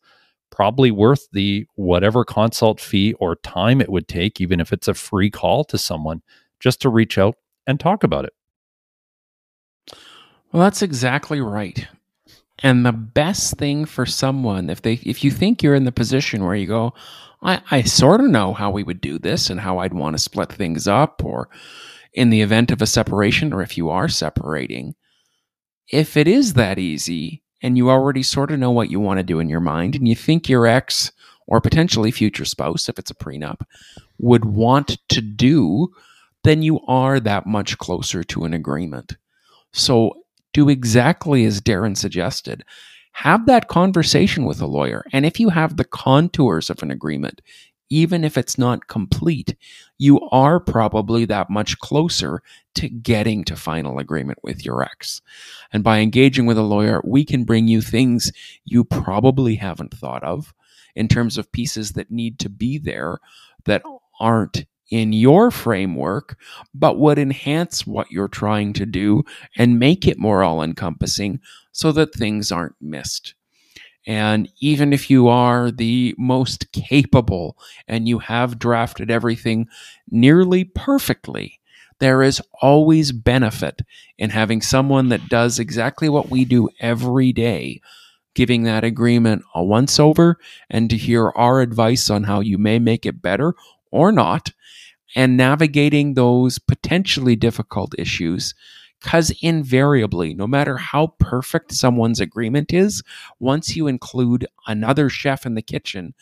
probably 0.50 0.92
worth 0.92 1.27
the 1.32 1.68
whatever 1.75 2.24
consult 2.24 2.80
fee 2.80 3.13
or 3.13 3.36
time 3.38 3.82
it 3.82 3.89
would 3.89 4.08
take, 4.08 4.39
even 4.39 4.62
if 4.62 4.72
it's 4.72 4.88
a 4.88 4.94
free 4.94 5.30
call 5.30 5.65
to 5.65 5.77
someone, 5.77 6.22
just 6.62 6.82
to 6.82 6.89
reach 6.89 7.18
out 7.18 7.36
and 7.68 7.80
talk 7.80 8.04
about 8.04 8.25
it. 8.25 8.34
Well, 10.54 10.63
that's 10.63 10.82
exactly 10.82 11.42
right. 11.42 11.86
And 12.63 12.85
the 12.85 12.93
best 12.93 13.57
thing 13.57 13.85
for 13.85 14.05
someone, 14.05 14.69
if 14.69 14.81
they 14.81 14.93
if 15.03 15.24
you 15.24 15.31
think 15.31 15.62
you're 15.62 15.75
in 15.75 15.83
the 15.83 15.91
position 15.91 16.43
where 16.43 16.55
you 16.55 16.67
go, 16.67 16.93
I, 17.41 17.62
I 17.69 17.81
sort 17.81 18.21
of 18.21 18.29
know 18.29 18.53
how 18.53 18.71
we 18.71 18.83
would 18.83 19.01
do 19.01 19.19
this 19.19 19.50
and 19.50 19.59
how 19.59 19.79
I'd 19.79 19.93
want 19.93 20.15
to 20.15 20.24
split 20.24 20.51
things 20.51 20.88
up, 20.88 21.24
or 21.24 21.50
in 22.13 22.29
the 22.29 22.41
event 22.41 22.71
of 22.71 22.81
a 22.81 22.88
separation, 22.88 23.51
or 23.51 23.62
if 23.62 23.77
you 23.77 23.89
are 23.89 24.07
separating, 24.07 24.95
if 25.91 26.15
it 26.15 26.27
is 26.27 26.53
that 26.53 26.79
easy 26.79 27.43
and 27.62 27.77
you 27.77 27.89
already 27.89 28.24
sort 28.24 28.51
of 28.51 28.59
know 28.59 28.71
what 28.71 28.89
you 28.89 29.00
want 29.00 29.17
to 29.17 29.24
do 29.24 29.39
in 29.39 29.50
your 29.50 29.59
mind, 29.59 29.95
and 29.95 30.07
you 30.07 30.15
think 30.15 30.47
your 30.47 30.65
ex 30.65 31.12
or 31.47 31.62
potentially 31.62 32.12
future 32.12 32.45
spouse, 32.45 32.89
if 32.89 32.97
it's 32.97 33.12
a 33.12 33.15
prenup, 33.15 33.62
would 34.17 34.45
want 34.45 34.97
to 35.09 35.21
do, 35.21 35.89
then 36.43 36.62
you 36.62 36.79
are 36.88 37.19
that 37.19 37.45
much 37.45 37.77
closer 37.77 38.24
to 38.24 38.45
an 38.45 38.53
agreement. 38.53 39.17
So 39.74 40.25
do 40.55 40.69
exactly 40.69 41.43
as 41.43 41.59
Darren 41.59 41.97
suggested. 41.97 42.63
Have 43.12 43.45
that 43.45 43.67
conversation 43.67 44.45
with 44.45 44.62
a 44.62 44.65
lawyer. 44.65 45.03
And 45.12 45.25
if 45.25 45.38
you 45.38 45.50
have 45.50 45.75
the 45.75 45.83
contours 45.83 46.69
of 46.69 46.81
an 46.81 46.91
agreement, 46.91 47.41
even 47.89 48.24
if 48.24 48.38
it's 48.38 48.57
not 48.57 48.88
complete, 48.88 49.57
you 49.97 50.21
are 50.29 50.62
probably 50.62 51.25
that 51.25 51.50
much 51.50 51.77
closer 51.79 52.41
to 52.75 52.88
getting 52.88 53.43
to 53.43 53.57
final 53.57 54.00
agreement 54.00 54.39
with 54.43 54.65
your 54.65 54.81
ex. 54.81 55.21
And 55.74 55.83
by 55.83 56.00
engaging 56.00 56.45
with 56.45 56.57
a 56.57 56.63
lawyer, 56.63 57.01
we 57.03 57.25
can 57.25 57.43
bring 57.43 57.67
you 57.67 57.81
things 57.81 58.31
you 58.63 58.85
probably 58.85 59.55
haven't 59.55 59.93
thought 59.93 60.24
of 60.24 60.53
in 60.95 61.09
terms 61.09 61.38
of 61.38 61.51
pieces 61.51 61.91
that 61.93 62.12
need 62.12 62.39
to 62.39 62.50
be 62.50 62.77
there 62.77 63.17
that 63.65 63.83
aren't 64.21 64.65
in 64.89 65.13
your 65.13 65.51
framework, 65.51 66.38
but 66.74 66.98
would 67.00 67.18
enhance 67.18 67.88
what 67.88 68.12
you're 68.12 68.27
trying 68.27 68.74
to 68.74 68.86
do 68.86 69.24
and 69.58 69.80
make 69.80 70.08
it 70.08 70.20
more 70.20 70.44
all 70.44 70.62
encompassing 70.62 71.39
so 71.72 71.92
that 71.92 72.13
things 72.13 72.51
aren't 72.51 72.75
missed. 72.82 73.34
And 74.08 74.48
even 74.60 74.94
if 74.94 75.10
you 75.10 75.27
are 75.27 75.72
the 75.72 76.13
most 76.18 76.72
capable 76.72 77.58
and 77.88 78.08
you 78.08 78.20
have 78.20 78.60
drafted 78.60 79.10
everything 79.10 79.68
nearly 80.12 80.63
perfectly, 80.63 81.60
there 82.00 82.22
is 82.22 82.42
always 82.62 83.12
benefit 83.12 83.82
in 84.18 84.30
having 84.30 84.62
someone 84.62 85.10
that 85.10 85.30
does 85.30 85.60
exactly 85.60 86.10
what 86.10 86.30
we 86.30 86.46
do 86.46 86.70
every 86.80 87.32
day, 87.32 87.82
giving 88.36 88.63
that 88.63 88.84
agreement 88.84 89.44
a 89.56 89.63
once 89.63 90.00
over 90.00 90.38
and 90.70 90.89
to 90.89 90.98
hear 90.98 91.32
our 91.36 91.62
advice 91.62 92.10
on 92.10 92.24
how 92.24 92.42
you 92.42 92.58
may 92.58 92.77
make 92.77 93.06
it 93.06 93.22
better 93.22 93.56
or 93.92 94.12
not 94.12 94.51
and 95.15 95.38
navigating 95.38 96.13
those 96.13 96.60
potentially 96.60 97.36
difficult 97.36 97.94
issues. 97.98 98.54
Because 99.01 99.32
invariably, 99.42 100.34
no 100.34 100.48
matter 100.48 100.77
how 100.77 101.13
perfect 101.20 101.74
someone's 101.74 102.20
agreement 102.20 102.74
is, 102.74 103.04
once 103.39 103.75
you 103.75 103.88
include 103.88 104.48
another 104.68 105.10
chef 105.10 105.46
in 105.46 105.54
the 105.54 105.62
kitchen, 105.62 106.13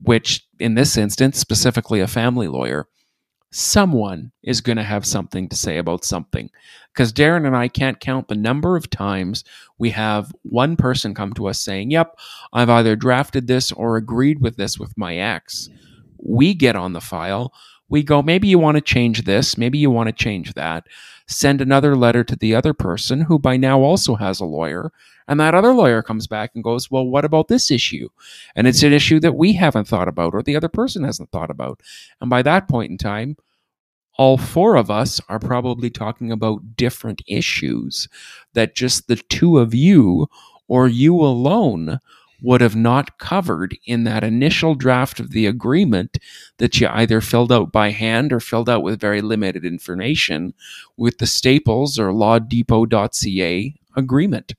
which 0.00 0.46
in 0.58 0.74
this 0.74 0.96
instance, 0.96 1.38
specifically 1.38 2.00
a 2.00 2.06
family 2.06 2.48
lawyer, 2.48 2.88
someone 3.52 4.32
is 4.42 4.60
going 4.60 4.76
to 4.76 4.82
have 4.82 5.04
something 5.04 5.48
to 5.48 5.56
say 5.56 5.78
about 5.78 6.04
something. 6.04 6.50
Because 6.92 7.12
Darren 7.12 7.46
and 7.46 7.56
I 7.56 7.68
can't 7.68 8.00
count 8.00 8.28
the 8.28 8.34
number 8.34 8.76
of 8.76 8.90
times 8.90 9.44
we 9.78 9.90
have 9.90 10.32
one 10.42 10.76
person 10.76 11.14
come 11.14 11.32
to 11.34 11.48
us 11.48 11.60
saying, 11.60 11.90
Yep, 11.90 12.18
I've 12.52 12.70
either 12.70 12.96
drafted 12.96 13.46
this 13.46 13.72
or 13.72 13.96
agreed 13.96 14.40
with 14.40 14.56
this 14.56 14.78
with 14.78 14.96
my 14.96 15.16
ex. 15.16 15.68
We 16.18 16.54
get 16.54 16.76
on 16.76 16.92
the 16.92 17.00
file 17.00 17.52
we 17.88 18.02
go, 18.02 18.22
maybe 18.22 18.48
you 18.48 18.58
want 18.58 18.76
to 18.76 18.80
change 18.80 19.22
this, 19.24 19.56
maybe 19.56 19.78
you 19.78 19.90
want 19.90 20.08
to 20.08 20.12
change 20.12 20.54
that. 20.54 20.86
Send 21.28 21.60
another 21.60 21.96
letter 21.96 22.24
to 22.24 22.36
the 22.36 22.54
other 22.54 22.72
person 22.72 23.22
who 23.22 23.38
by 23.38 23.56
now 23.56 23.80
also 23.80 24.16
has 24.16 24.40
a 24.40 24.44
lawyer. 24.44 24.92
And 25.28 25.40
that 25.40 25.54
other 25.54 25.72
lawyer 25.72 26.02
comes 26.02 26.26
back 26.26 26.52
and 26.54 26.62
goes, 26.62 26.90
Well, 26.90 27.06
what 27.06 27.24
about 27.24 27.48
this 27.48 27.70
issue? 27.70 28.08
And 28.54 28.66
it's 28.66 28.82
an 28.82 28.92
issue 28.92 29.18
that 29.20 29.34
we 29.34 29.52
haven't 29.52 29.88
thought 29.88 30.08
about 30.08 30.34
or 30.34 30.42
the 30.42 30.56
other 30.56 30.68
person 30.68 31.04
hasn't 31.04 31.30
thought 31.30 31.50
about. 31.50 31.80
And 32.20 32.30
by 32.30 32.42
that 32.42 32.68
point 32.68 32.90
in 32.90 32.98
time, 32.98 33.36
all 34.18 34.38
four 34.38 34.76
of 34.76 34.90
us 34.90 35.20
are 35.28 35.38
probably 35.38 35.90
talking 35.90 36.32
about 36.32 36.76
different 36.76 37.22
issues 37.26 38.08
that 38.54 38.74
just 38.74 39.08
the 39.08 39.16
two 39.16 39.58
of 39.58 39.74
you 39.74 40.28
or 40.68 40.88
you 40.88 41.20
alone 41.20 42.00
would 42.42 42.60
have 42.60 42.76
not 42.76 43.18
covered 43.18 43.76
in 43.86 44.04
that 44.04 44.24
initial 44.24 44.74
draft 44.74 45.20
of 45.20 45.30
the 45.30 45.46
agreement 45.46 46.18
that 46.58 46.80
you 46.80 46.88
either 46.88 47.20
filled 47.20 47.52
out 47.52 47.72
by 47.72 47.90
hand 47.90 48.32
or 48.32 48.40
filled 48.40 48.68
out 48.68 48.82
with 48.82 49.00
very 49.00 49.20
limited 49.20 49.64
information 49.64 50.54
with 50.96 51.18
the 51.18 51.26
Staples 51.26 51.98
or 51.98 52.12
lawdepot.ca 52.12 53.74
agreement. 53.96 54.54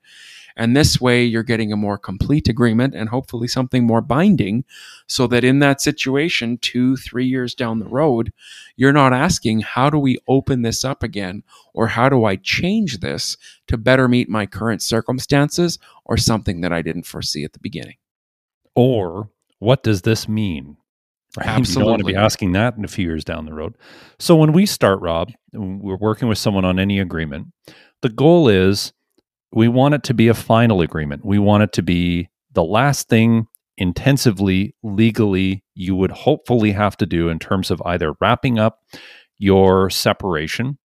And 0.59 0.75
this 0.75 0.99
way, 0.99 1.23
you're 1.23 1.43
getting 1.43 1.71
a 1.71 1.77
more 1.77 1.99
complete 1.99 2.49
agreement 2.49 2.95
and 2.95 3.09
hopefully 3.09 3.47
something 3.47 3.85
more 3.85 4.01
binding 4.01 4.65
so 5.05 5.27
that 5.27 5.43
in 5.43 5.59
that 5.59 5.81
situation, 5.81 6.57
two, 6.57 6.97
three 6.97 7.27
years 7.27 7.53
down 7.53 7.77
the 7.77 7.85
road, 7.85 8.33
you're 8.75 8.91
not 8.91 9.13
asking, 9.13 9.59
how 9.59 9.91
do 9.91 9.99
we 9.99 10.17
open 10.27 10.63
this 10.63 10.83
up 10.83 11.03
again? 11.03 11.43
Or 11.75 11.87
how 11.87 12.09
do 12.09 12.25
I 12.25 12.37
change 12.37 13.01
this 13.01 13.37
to 13.67 13.77
better 13.77 14.07
meet 14.07 14.29
my 14.29 14.47
current 14.47 14.81
circumstances 14.81 15.77
or 16.05 16.17
something 16.17 16.61
that 16.61 16.73
I 16.73 16.81
didn't 16.81 17.05
foresee 17.05 17.43
at 17.43 17.53
the 17.53 17.59
beginning? 17.59 17.97
Or 18.73 19.29
what 19.59 19.83
does 19.83 20.01
this 20.01 20.27
mean? 20.27 20.77
Right? 21.37 21.47
Absolutely. 21.47 21.81
You 21.81 21.83
don't 21.83 21.91
want 21.91 21.99
to 21.99 22.13
be 22.13 22.15
asking 22.15 22.53
that 22.53 22.77
in 22.77 22.83
a 22.83 22.87
few 22.87 23.05
years 23.05 23.23
down 23.23 23.45
the 23.45 23.53
road. 23.53 23.75
So 24.17 24.35
when 24.35 24.53
we 24.53 24.65
start, 24.65 25.01
Rob, 25.01 25.31
we're 25.53 25.97
working 25.97 26.27
with 26.27 26.39
someone 26.39 26.65
on 26.65 26.79
any 26.79 26.99
agreement. 26.99 27.53
The 28.01 28.09
goal 28.09 28.47
is 28.47 28.91
we 29.51 29.67
want 29.67 29.93
it 29.93 30.03
to 30.03 30.13
be 30.13 30.27
a 30.27 30.33
final 30.33 30.81
agreement. 30.81 31.25
We 31.25 31.39
want 31.39 31.63
it 31.63 31.73
to 31.73 31.81
be 31.81 32.29
the 32.53 32.63
last 32.63 33.07
thing 33.07 33.47
intensively 33.77 34.75
legally 34.83 35.63
you 35.75 35.95
would 35.95 36.11
hopefully 36.11 36.71
have 36.71 36.97
to 36.97 37.05
do 37.05 37.29
in 37.29 37.39
terms 37.39 37.69
of 37.69 37.81
either 37.85 38.13
wrapping 38.19 38.57
up 38.57 38.79
your 39.37 39.89
separation 39.89 40.79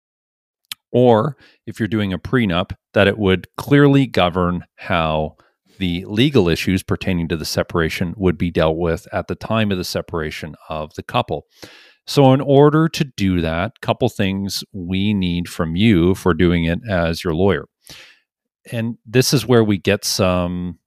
or 0.93 1.37
if 1.67 1.79
you're 1.79 1.89
doing 1.89 2.13
a 2.13 2.19
prenup 2.19 2.73
that 2.95 3.07
it 3.07 3.17
would 3.17 3.47
clearly 3.57 4.07
govern 4.07 4.65
how 4.77 5.37
the 5.79 6.05
legal 6.07 6.49
issues 6.49 6.83
pertaining 6.83 7.29
to 7.29 7.37
the 7.37 7.45
separation 7.45 8.13
would 8.17 8.37
be 8.37 8.51
dealt 8.51 8.77
with 8.77 9.07
at 9.13 9.29
the 9.29 9.35
time 9.35 9.71
of 9.71 9.79
the 9.79 9.85
separation 9.85 10.55
of 10.69 10.93
the 10.95 11.03
couple. 11.03 11.47
So, 12.07 12.33
in 12.33 12.41
order 12.41 12.89
to 12.89 13.05
do 13.05 13.41
that, 13.41 13.81
couple 13.81 14.09
things 14.09 14.65
we 14.73 15.15
need 15.15 15.49
from 15.49 15.77
you 15.77 16.15
for 16.15 16.35
doing 16.35 16.65
it 16.65 16.81
as 16.89 17.23
your 17.23 17.35
lawyer. 17.35 17.67
And 18.71 18.99
this 19.07 19.33
is 19.33 19.47
where 19.47 19.65
we 19.65 19.79
get 19.79 20.05
some 20.05 20.79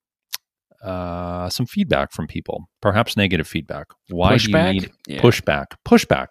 uh, 0.84 1.50
some 1.50 1.66
feedback 1.66 2.12
from 2.12 2.28
people, 2.28 2.66
perhaps 2.82 3.16
negative 3.16 3.48
feedback. 3.48 3.88
Why 4.10 4.36
pushback? 4.36 4.70
do 4.70 4.76
you 4.76 4.82
need 4.82 4.92
Yeah. 5.08 5.22
pushback? 5.22 5.66
Pushback. 5.88 6.28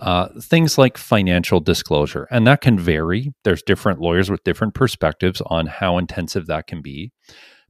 Uh, 0.00 0.28
things 0.40 0.78
like 0.78 0.96
financial 0.96 1.60
disclosure, 1.60 2.26
and 2.30 2.46
that 2.46 2.60
can 2.62 2.78
vary. 2.78 3.34
There's 3.44 3.62
different 3.62 4.00
lawyers 4.00 4.30
with 4.30 4.44
different 4.44 4.74
perspectives 4.74 5.42
on 5.46 5.66
how 5.66 5.98
intensive 5.98 6.46
that 6.46 6.66
can 6.68 6.80
be. 6.80 7.10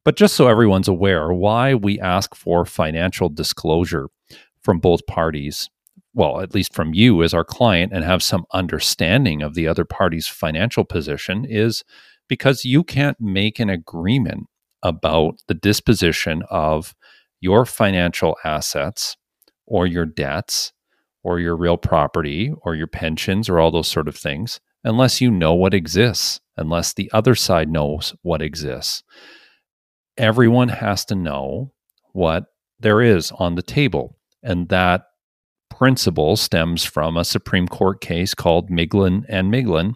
But 0.04 0.16
just 0.16 0.34
so 0.34 0.46
everyone's 0.46 0.88
aware, 0.88 1.32
why 1.32 1.74
we 1.74 1.98
ask 1.98 2.34
for 2.36 2.64
financial 2.64 3.28
disclosure 3.30 4.08
from 4.62 4.78
both 4.78 5.06
parties, 5.06 5.68
well, 6.14 6.40
at 6.40 6.54
least 6.54 6.72
from 6.74 6.94
you 6.94 7.22
as 7.22 7.34
our 7.34 7.44
client, 7.44 7.92
and 7.92 8.04
have 8.04 8.22
some 8.22 8.44
understanding 8.52 9.42
of 9.42 9.54
the 9.54 9.66
other 9.66 9.84
party's 9.84 10.26
financial 10.28 10.84
position 10.84 11.44
is 11.48 11.82
because 12.30 12.64
you 12.64 12.84
can't 12.84 13.20
make 13.20 13.58
an 13.58 13.68
agreement 13.68 14.46
about 14.84 15.34
the 15.48 15.54
disposition 15.54 16.44
of 16.48 16.94
your 17.40 17.66
financial 17.66 18.36
assets 18.44 19.16
or 19.66 19.84
your 19.84 20.06
debts 20.06 20.72
or 21.24 21.40
your 21.40 21.56
real 21.56 21.76
property 21.76 22.52
or 22.62 22.76
your 22.76 22.86
pensions 22.86 23.48
or 23.48 23.58
all 23.58 23.72
those 23.72 23.88
sort 23.88 24.06
of 24.06 24.16
things 24.16 24.60
unless 24.84 25.20
you 25.20 25.30
know 25.30 25.52
what 25.52 25.74
exists, 25.74 26.40
unless 26.56 26.94
the 26.94 27.10
other 27.12 27.34
side 27.34 27.68
knows 27.68 28.14
what 28.22 28.40
exists. 28.40 29.02
Everyone 30.16 30.68
has 30.68 31.04
to 31.06 31.16
know 31.16 31.72
what 32.12 32.44
there 32.78 33.02
is 33.02 33.32
on 33.32 33.56
the 33.56 33.62
table. 33.62 34.16
And 34.42 34.68
that 34.68 35.02
principle 35.68 36.36
stems 36.36 36.84
from 36.84 37.16
a 37.16 37.24
Supreme 37.24 37.66
Court 37.66 38.00
case 38.00 38.34
called 38.34 38.70
Miglin 38.70 39.24
and 39.28 39.52
Miglin, 39.52 39.94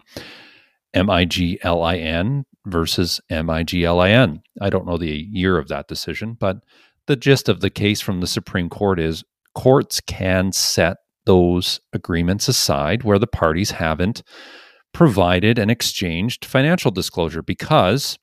M 0.95 1.09
I 1.09 1.25
G 1.25 1.59
L 1.61 1.83
I 1.83 1.97
N 1.97 2.45
versus 2.65 3.21
M 3.29 3.49
I 3.49 3.63
G 3.63 3.85
L 3.85 3.99
I 3.99 4.09
N. 4.09 4.41
I 4.61 4.69
don't 4.69 4.87
know 4.87 4.97
the 4.97 5.27
year 5.29 5.57
of 5.59 5.67
that 5.67 5.87
decision, 5.87 6.35
but 6.39 6.57
the 7.07 7.15
gist 7.15 7.49
of 7.49 7.59
the 7.59 7.69
case 7.69 8.01
from 8.01 8.21
the 8.21 8.27
Supreme 8.27 8.69
Court 8.69 8.99
is 8.99 9.23
courts 9.53 10.01
can 10.01 10.51
set 10.51 10.97
those 11.25 11.79
agreements 11.93 12.47
aside 12.47 13.03
where 13.03 13.19
the 13.19 13.27
parties 13.27 13.71
haven't 13.71 14.23
provided 14.93 15.59
and 15.59 15.69
exchanged 15.69 16.45
financial 16.45 16.91
disclosure 16.91 17.41
because 17.41 18.17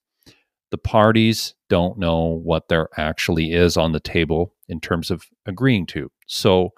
the 0.70 0.78
parties 0.78 1.54
don't 1.68 1.98
know 1.98 2.40
what 2.42 2.68
there 2.68 2.88
actually 2.96 3.52
is 3.52 3.76
on 3.76 3.92
the 3.92 4.00
table 4.00 4.54
in 4.68 4.80
terms 4.80 5.10
of 5.10 5.24
agreeing 5.46 5.84
to. 5.86 6.10
So, 6.26 6.70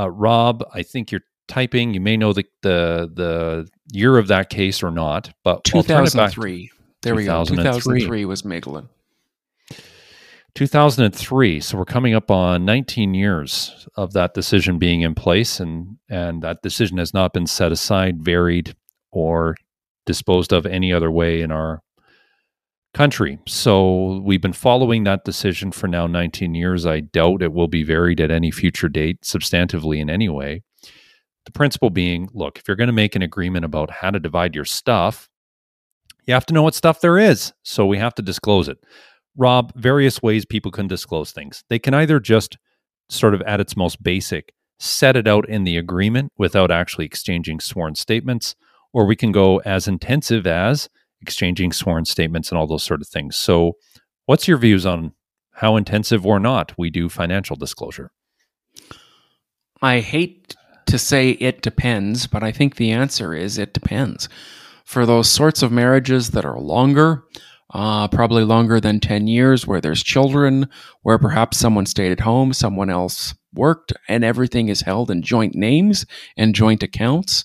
uh, 0.00 0.10
Rob, 0.10 0.64
I 0.74 0.82
think 0.82 1.12
you're 1.12 1.22
typing. 1.48 1.94
You 1.94 2.00
may 2.00 2.16
know 2.16 2.32
the 2.32 2.44
the 2.62 3.10
the 3.14 3.68
year 3.92 4.18
of 4.18 4.28
that 4.28 4.50
case 4.50 4.82
or 4.82 4.90
not, 4.90 5.32
but 5.44 5.68
I'll 5.74 5.82
turn 5.82 6.04
it 6.04 6.14
back- 6.14 6.32
2003. 6.32 6.70
There 7.02 7.14
we 7.14 7.24
go. 7.24 7.44
2003. 7.44 8.00
2003 8.00 8.24
was 8.24 8.42
Miglin. 8.42 8.88
2003 10.54 11.60
so 11.60 11.78
we're 11.78 11.84
coming 11.86 12.14
up 12.14 12.30
on 12.30 12.64
19 12.66 13.14
years 13.14 13.88
of 13.96 14.12
that 14.12 14.34
decision 14.34 14.78
being 14.78 15.00
in 15.00 15.14
place 15.14 15.58
and 15.60 15.96
and 16.10 16.42
that 16.42 16.60
decision 16.62 16.98
has 16.98 17.14
not 17.14 17.32
been 17.32 17.46
set 17.46 17.72
aside 17.72 18.22
varied 18.22 18.74
or 19.12 19.56
disposed 20.04 20.52
of 20.52 20.66
any 20.66 20.92
other 20.92 21.10
way 21.10 21.40
in 21.40 21.50
our 21.50 21.80
country 22.92 23.38
so 23.46 24.20
we've 24.22 24.42
been 24.42 24.52
following 24.52 25.04
that 25.04 25.24
decision 25.24 25.72
for 25.72 25.88
now 25.88 26.06
19 26.06 26.54
years 26.54 26.84
i 26.84 27.00
doubt 27.00 27.40
it 27.40 27.54
will 27.54 27.68
be 27.68 27.82
varied 27.82 28.20
at 28.20 28.30
any 28.30 28.50
future 28.50 28.90
date 28.90 29.22
substantively 29.22 29.98
in 29.98 30.10
any 30.10 30.28
way 30.28 30.62
the 31.44 31.52
principle 31.52 31.90
being 31.90 32.28
look 32.32 32.58
if 32.58 32.66
you're 32.66 32.76
going 32.76 32.86
to 32.88 32.92
make 32.92 33.16
an 33.16 33.22
agreement 33.22 33.64
about 33.64 33.90
how 33.90 34.10
to 34.10 34.20
divide 34.20 34.54
your 34.54 34.64
stuff 34.64 35.28
you 36.26 36.34
have 36.34 36.46
to 36.46 36.54
know 36.54 36.62
what 36.62 36.74
stuff 36.74 37.00
there 37.00 37.18
is 37.18 37.52
so 37.62 37.86
we 37.86 37.98
have 37.98 38.14
to 38.14 38.22
disclose 38.22 38.68
it 38.68 38.78
Rob, 39.36 39.72
various 39.74 40.22
ways 40.22 40.44
people 40.44 40.70
can 40.70 40.86
disclose 40.86 41.32
things. 41.32 41.64
They 41.68 41.78
can 41.78 41.94
either 41.94 42.20
just 42.20 42.58
sort 43.08 43.34
of 43.34 43.42
at 43.42 43.60
its 43.60 43.76
most 43.76 44.02
basic, 44.02 44.52
set 44.78 45.16
it 45.16 45.26
out 45.26 45.48
in 45.48 45.64
the 45.64 45.76
agreement 45.76 46.32
without 46.36 46.70
actually 46.70 47.06
exchanging 47.06 47.60
sworn 47.60 47.94
statements, 47.94 48.54
or 48.92 49.06
we 49.06 49.16
can 49.16 49.32
go 49.32 49.58
as 49.58 49.88
intensive 49.88 50.46
as 50.46 50.88
exchanging 51.20 51.72
sworn 51.72 52.04
statements 52.04 52.50
and 52.50 52.58
all 52.58 52.66
those 52.66 52.82
sort 52.82 53.00
of 53.00 53.08
things. 53.08 53.36
So, 53.36 53.76
what's 54.26 54.48
your 54.48 54.58
views 54.58 54.84
on 54.84 55.12
how 55.52 55.76
intensive 55.76 56.26
or 56.26 56.38
not 56.38 56.72
we 56.76 56.90
do 56.90 57.08
financial 57.08 57.56
disclosure? 57.56 58.10
I 59.80 60.00
hate 60.00 60.56
to 60.86 60.98
say 60.98 61.30
it 61.30 61.62
depends, 61.62 62.26
but 62.26 62.42
I 62.42 62.52
think 62.52 62.76
the 62.76 62.90
answer 62.90 63.34
is 63.34 63.58
it 63.58 63.74
depends. 63.74 64.28
For 64.84 65.06
those 65.06 65.28
sorts 65.28 65.62
of 65.62 65.72
marriages 65.72 66.30
that 66.30 66.44
are 66.44 66.58
longer, 66.58 67.24
uh, 67.72 68.08
probably 68.08 68.44
longer 68.44 68.80
than 68.80 69.00
10 69.00 69.26
years, 69.26 69.66
where 69.66 69.80
there's 69.80 70.02
children, 70.02 70.68
where 71.02 71.18
perhaps 71.18 71.56
someone 71.58 71.86
stayed 71.86 72.12
at 72.12 72.20
home, 72.20 72.52
someone 72.52 72.90
else 72.90 73.34
worked, 73.54 73.92
and 74.08 74.24
everything 74.24 74.68
is 74.68 74.82
held 74.82 75.10
in 75.10 75.22
joint 75.22 75.54
names 75.54 76.04
and 76.36 76.54
joint 76.54 76.82
accounts, 76.82 77.44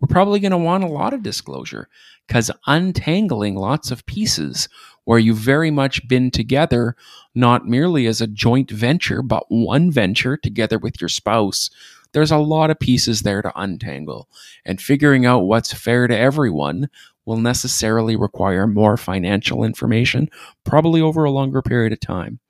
we're 0.00 0.08
probably 0.08 0.40
going 0.40 0.52
to 0.52 0.58
want 0.58 0.84
a 0.84 0.88
lot 0.88 1.12
of 1.12 1.22
disclosure 1.22 1.88
because 2.26 2.50
untangling 2.66 3.56
lots 3.56 3.90
of 3.90 4.06
pieces 4.06 4.68
where 5.04 5.18
you've 5.18 5.38
very 5.38 5.70
much 5.70 6.06
been 6.06 6.30
together, 6.30 6.94
not 7.34 7.66
merely 7.66 8.06
as 8.06 8.20
a 8.20 8.26
joint 8.26 8.70
venture, 8.70 9.22
but 9.22 9.44
one 9.48 9.90
venture 9.90 10.36
together 10.36 10.78
with 10.78 11.00
your 11.00 11.08
spouse. 11.08 11.70
There's 12.12 12.30
a 12.32 12.38
lot 12.38 12.70
of 12.70 12.80
pieces 12.80 13.22
there 13.22 13.42
to 13.42 13.52
untangle, 13.54 14.28
and 14.64 14.80
figuring 14.80 15.26
out 15.26 15.40
what's 15.40 15.72
fair 15.72 16.06
to 16.06 16.16
everyone 16.16 16.88
will 17.24 17.36
necessarily 17.36 18.16
require 18.16 18.66
more 18.66 18.96
financial 18.96 19.62
information, 19.62 20.30
probably 20.64 21.02
over 21.02 21.24
a 21.24 21.30
longer 21.30 21.60
period 21.60 21.92
of 21.92 22.00
time. 22.00 22.40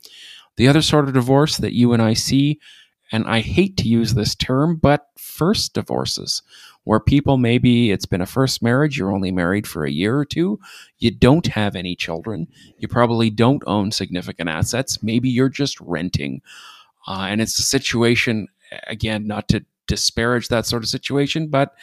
The 0.56 0.68
other 0.68 0.82
sort 0.82 1.08
of 1.08 1.14
divorce 1.14 1.56
that 1.56 1.74
you 1.74 1.92
and 1.92 2.00
I 2.00 2.14
see, 2.14 2.60
and 3.10 3.26
I 3.26 3.40
hate 3.40 3.76
to 3.78 3.88
use 3.88 4.14
this 4.14 4.34
term, 4.34 4.76
but 4.76 5.06
first 5.16 5.74
divorces, 5.74 6.42
where 6.84 7.00
people 7.00 7.36
maybe 7.36 7.90
it's 7.90 8.06
been 8.06 8.20
a 8.20 8.26
first 8.26 8.62
marriage, 8.62 8.96
you're 8.96 9.12
only 9.12 9.32
married 9.32 9.66
for 9.66 9.84
a 9.84 9.90
year 9.90 10.16
or 10.16 10.24
two, 10.24 10.60
you 10.98 11.10
don't 11.10 11.46
have 11.48 11.74
any 11.74 11.96
children, 11.96 12.46
you 12.78 12.88
probably 12.88 13.30
don't 13.30 13.62
own 13.66 13.90
significant 13.90 14.48
assets, 14.48 15.02
maybe 15.02 15.28
you're 15.28 15.48
just 15.48 15.80
renting. 15.80 16.40
Uh, 17.06 17.26
and 17.28 17.40
it's 17.40 17.58
a 17.58 17.62
situation, 17.62 18.46
again, 18.86 19.26
not 19.26 19.48
to 19.48 19.64
disparage 19.86 20.48
that 20.48 20.66
sort 20.66 20.82
of 20.82 20.88
situation, 20.88 21.48
but 21.48 21.74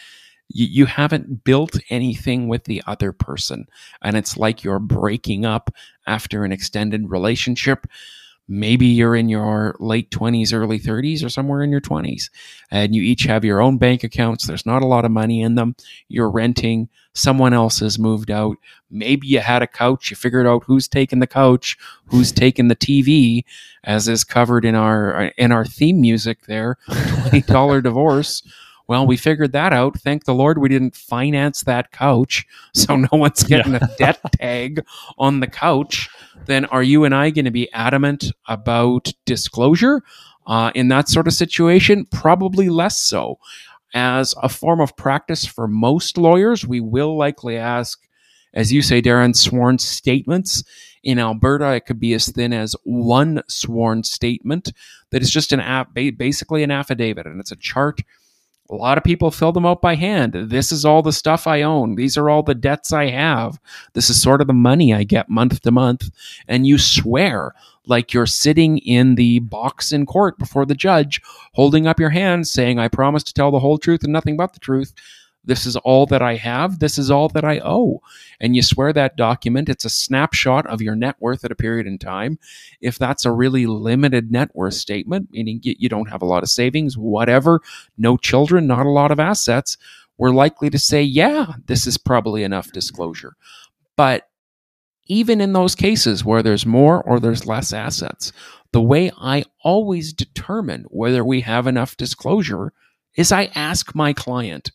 you, 0.50 0.66
you 0.66 0.86
haven't 0.86 1.44
built 1.44 1.78
anything 1.90 2.48
with 2.48 2.66
the 2.66 2.84
other 2.88 3.12
person. 3.12 3.68
And 4.02 4.16
it's 4.16 4.38
like 4.38 4.64
you're 4.64 4.80
breaking 4.80 5.46
up 5.46 5.74
after 6.08 6.44
an 6.44 6.52
extended 6.52 7.10
relationship. 7.10 7.88
Maybe 8.48 8.86
you're 8.86 9.16
in 9.16 9.28
your 9.28 9.76
late 9.80 10.12
20s, 10.12 10.54
early 10.54 10.80
30s, 10.80 11.24
or 11.26 11.30
somewhere 11.30 11.64
in 11.64 11.72
your 11.72 11.82
20s, 11.82 12.30
and 12.70 12.94
you 12.94 13.02
each 13.02 13.24
have 13.24 13.44
your 13.44 13.60
own 13.60 13.78
bank 13.78 14.04
accounts. 14.04 14.46
There's 14.46 14.66
not 14.66 14.84
a 14.84 14.88
lot 14.88 15.04
of 15.06 15.12
money 15.12 15.42
in 15.42 15.56
them. 15.56 15.76
You're 16.10 16.30
renting. 16.30 16.88
Someone 17.14 17.54
else 17.54 17.80
has 17.80 17.98
moved 17.98 18.30
out. 18.30 18.58
Maybe 18.92 19.28
you 19.28 19.40
had 19.40 19.64
a 19.64 19.68
couch. 19.68 20.12
You 20.12 20.16
figured 20.16 20.46
out 20.46 20.64
who's 20.66 20.88
taking 20.88 21.20
the 21.20 21.28
couch, 21.28 21.78
who's 22.06 22.32
taking 22.32 22.68
the 22.68 22.76
TV, 22.76 23.44
as 23.84 24.08
is 24.08 24.24
covered 24.24 24.64
in 24.66 24.76
our 24.76 25.32
in 25.38 25.52
our 25.52 25.66
theme 25.66 26.00
music. 26.00 26.46
There, 26.46 26.78
twenty 26.88 27.42
dollar 27.42 27.82
divorce. 27.82 28.44
Well, 28.88 29.08
we 29.08 29.18
figured 29.18 29.52
that 29.54 29.74
out. 29.74 30.00
Thank 30.00 30.26
the 30.26 30.34
Lord 30.36 30.60
we 30.60 30.70
didn't 30.70 30.96
finance 30.96 31.64
that 31.64 31.92
couch, 31.92 32.46
so 32.74 32.96
no 32.96 33.10
one's 33.12 33.44
getting 33.44 33.74
a 33.76 33.90
debt 33.98 34.20
tag 34.34 34.86
on 35.18 35.40
the 35.40 35.48
couch. 35.48 36.08
Then 36.46 36.66
are 36.66 36.84
you 36.84 37.06
and 37.06 37.16
I 37.16 37.30
going 37.30 37.46
to 37.46 37.52
be 37.52 37.72
adamant 37.74 38.32
about 38.48 39.12
disclosure 39.26 40.04
uh, 40.48 40.72
in 40.76 40.90
that 40.90 41.10
sort 41.10 41.28
of 41.28 41.34
situation? 41.34 42.06
Probably 42.06 42.70
less 42.70 42.98
so. 42.98 43.40
As 43.94 44.36
a 44.44 44.50
form 44.50 44.82
of 44.82 44.96
practice 44.98 45.46
for 45.46 45.68
most 45.68 46.18
lawyers, 46.18 46.68
we 46.68 46.82
will 46.82 47.18
likely 47.18 47.58
ask, 47.58 48.08
as 48.54 48.74
you 48.74 48.82
say, 48.82 49.02
Darren, 49.02 49.36
sworn 49.36 49.80
statements. 49.80 50.64
In 51.04 51.20
Alberta, 51.20 51.72
it 51.74 51.86
could 51.86 52.00
be 52.00 52.14
as 52.14 52.28
thin 52.28 52.52
as 52.52 52.76
one 52.84 53.42
sworn 53.48 54.04
statement 54.04 54.74
that 55.12 55.22
is 55.22 55.30
just 55.30 55.54
an 55.54 55.60
app, 55.60 55.94
basically 55.94 56.64
an 56.64 56.72
affidavit, 56.72 57.26
and 57.26 57.40
it's 57.40 57.52
a 57.52 57.58
chart 57.58 58.02
A 58.70 58.76
lot 58.76 58.98
of 58.98 59.04
people 59.04 59.30
fill 59.30 59.52
them 59.52 59.66
out 59.66 59.82
by 59.82 59.96
hand. 59.96 60.34
This 60.34 60.72
is 60.72 60.86
all 60.86 61.04
the 61.04 61.14
stuff 61.14 61.46
I 61.46 61.62
own. 61.62 61.96
These 61.96 62.18
are 62.18 62.30
all 62.30 62.42
the 62.42 62.56
debts 62.56 62.92
I 62.92 63.10
have. 63.10 63.60
This 63.94 64.10
is 64.10 64.20
sort 64.22 64.42
of 64.42 64.48
the 64.48 64.54
money 64.54 64.94
I 64.94 65.04
get 65.04 65.30
month 65.30 65.62
to 65.62 65.72
month. 65.72 66.10
And 66.48 66.66
you 66.66 66.80
swear 66.80 67.54
like 67.86 68.14
you're 68.14 68.26
sitting 68.26 68.80
in 68.80 69.16
the 69.16 69.40
box 69.40 69.92
in 69.92 70.08
court 70.08 70.40
before 70.40 70.66
the 70.66 70.74
judge, 70.74 71.22
holding 71.54 71.86
up 71.86 72.00
your 72.00 72.10
hand, 72.10 72.48
saying, 72.48 72.80
I 72.80 72.88
promise 72.88 73.24
to 73.24 73.34
tell 73.34 73.52
the 73.52 73.60
whole 73.60 73.78
truth 73.78 74.04
and 74.04 74.12
nothing 74.12 74.38
but 74.38 74.54
the 74.54 74.60
truth. 74.60 74.94
This 75.46 75.66
is 75.66 75.76
all 75.78 76.06
that 76.08 76.22
I 76.22 76.36
have. 76.36 76.80
This 76.80 76.98
is 76.98 77.12
all 77.12 77.30
that 77.30 77.46
I 77.46 77.60
owe. 77.64 78.02
And 78.40 78.56
you 78.56 78.62
swear 78.62 78.92
that 78.94 79.18
document. 79.18 79.70
It's 79.70 79.86
a 79.86 79.90
snapshot 79.90 80.66
of 80.68 80.82
your 80.82 80.96
net 80.96 81.16
worth 81.20 81.46
at 81.46 81.52
a 81.52 81.56
period 81.56 81.88
in 81.88 81.98
time. 81.98 82.40
If 82.82 82.98
that's 82.98 83.26
a 83.26 83.32
really 83.32 83.66
limited 83.66 84.32
net 84.32 84.50
worth 84.54 84.74
statement, 84.74 85.30
meaning 85.32 85.60
you 85.64 85.90
don't 85.90 86.10
have 86.10 86.22
a 86.22 86.26
lot 86.26 86.44
of 86.44 86.50
savings, 86.50 86.98
whatever, 86.98 87.62
no 87.98 88.18
children, 88.18 88.68
not 88.68 88.86
a 88.86 88.90
lot 88.90 89.12
of 89.12 89.20
assets, 89.20 89.78
we're 90.18 90.32
likely 90.32 90.70
to 90.70 90.80
say, 90.80 91.02
yeah, 91.02 91.54
this 91.66 91.88
is 91.88 91.98
probably 91.98 92.44
enough 92.44 92.72
disclosure. 92.72 93.36
But 93.98 94.28
even 95.08 95.42
in 95.42 95.54
those 95.54 95.76
cases 95.76 96.26
where 96.26 96.42
there's 96.42 96.66
more 96.66 97.02
or 97.04 97.20
there's 97.20 97.46
less 97.46 97.74
assets, 97.74 98.32
the 98.72 98.82
way 98.82 99.12
I 99.18 99.46
always 99.64 100.14
determine 100.14 100.86
whether 100.90 101.24
we 101.24 101.42
have 101.42 101.68
enough 101.68 101.96
disclosure 101.96 102.74
is 103.16 103.32
I 103.32 103.52
ask 103.56 103.96
my 103.96 104.14
client, 104.14 104.72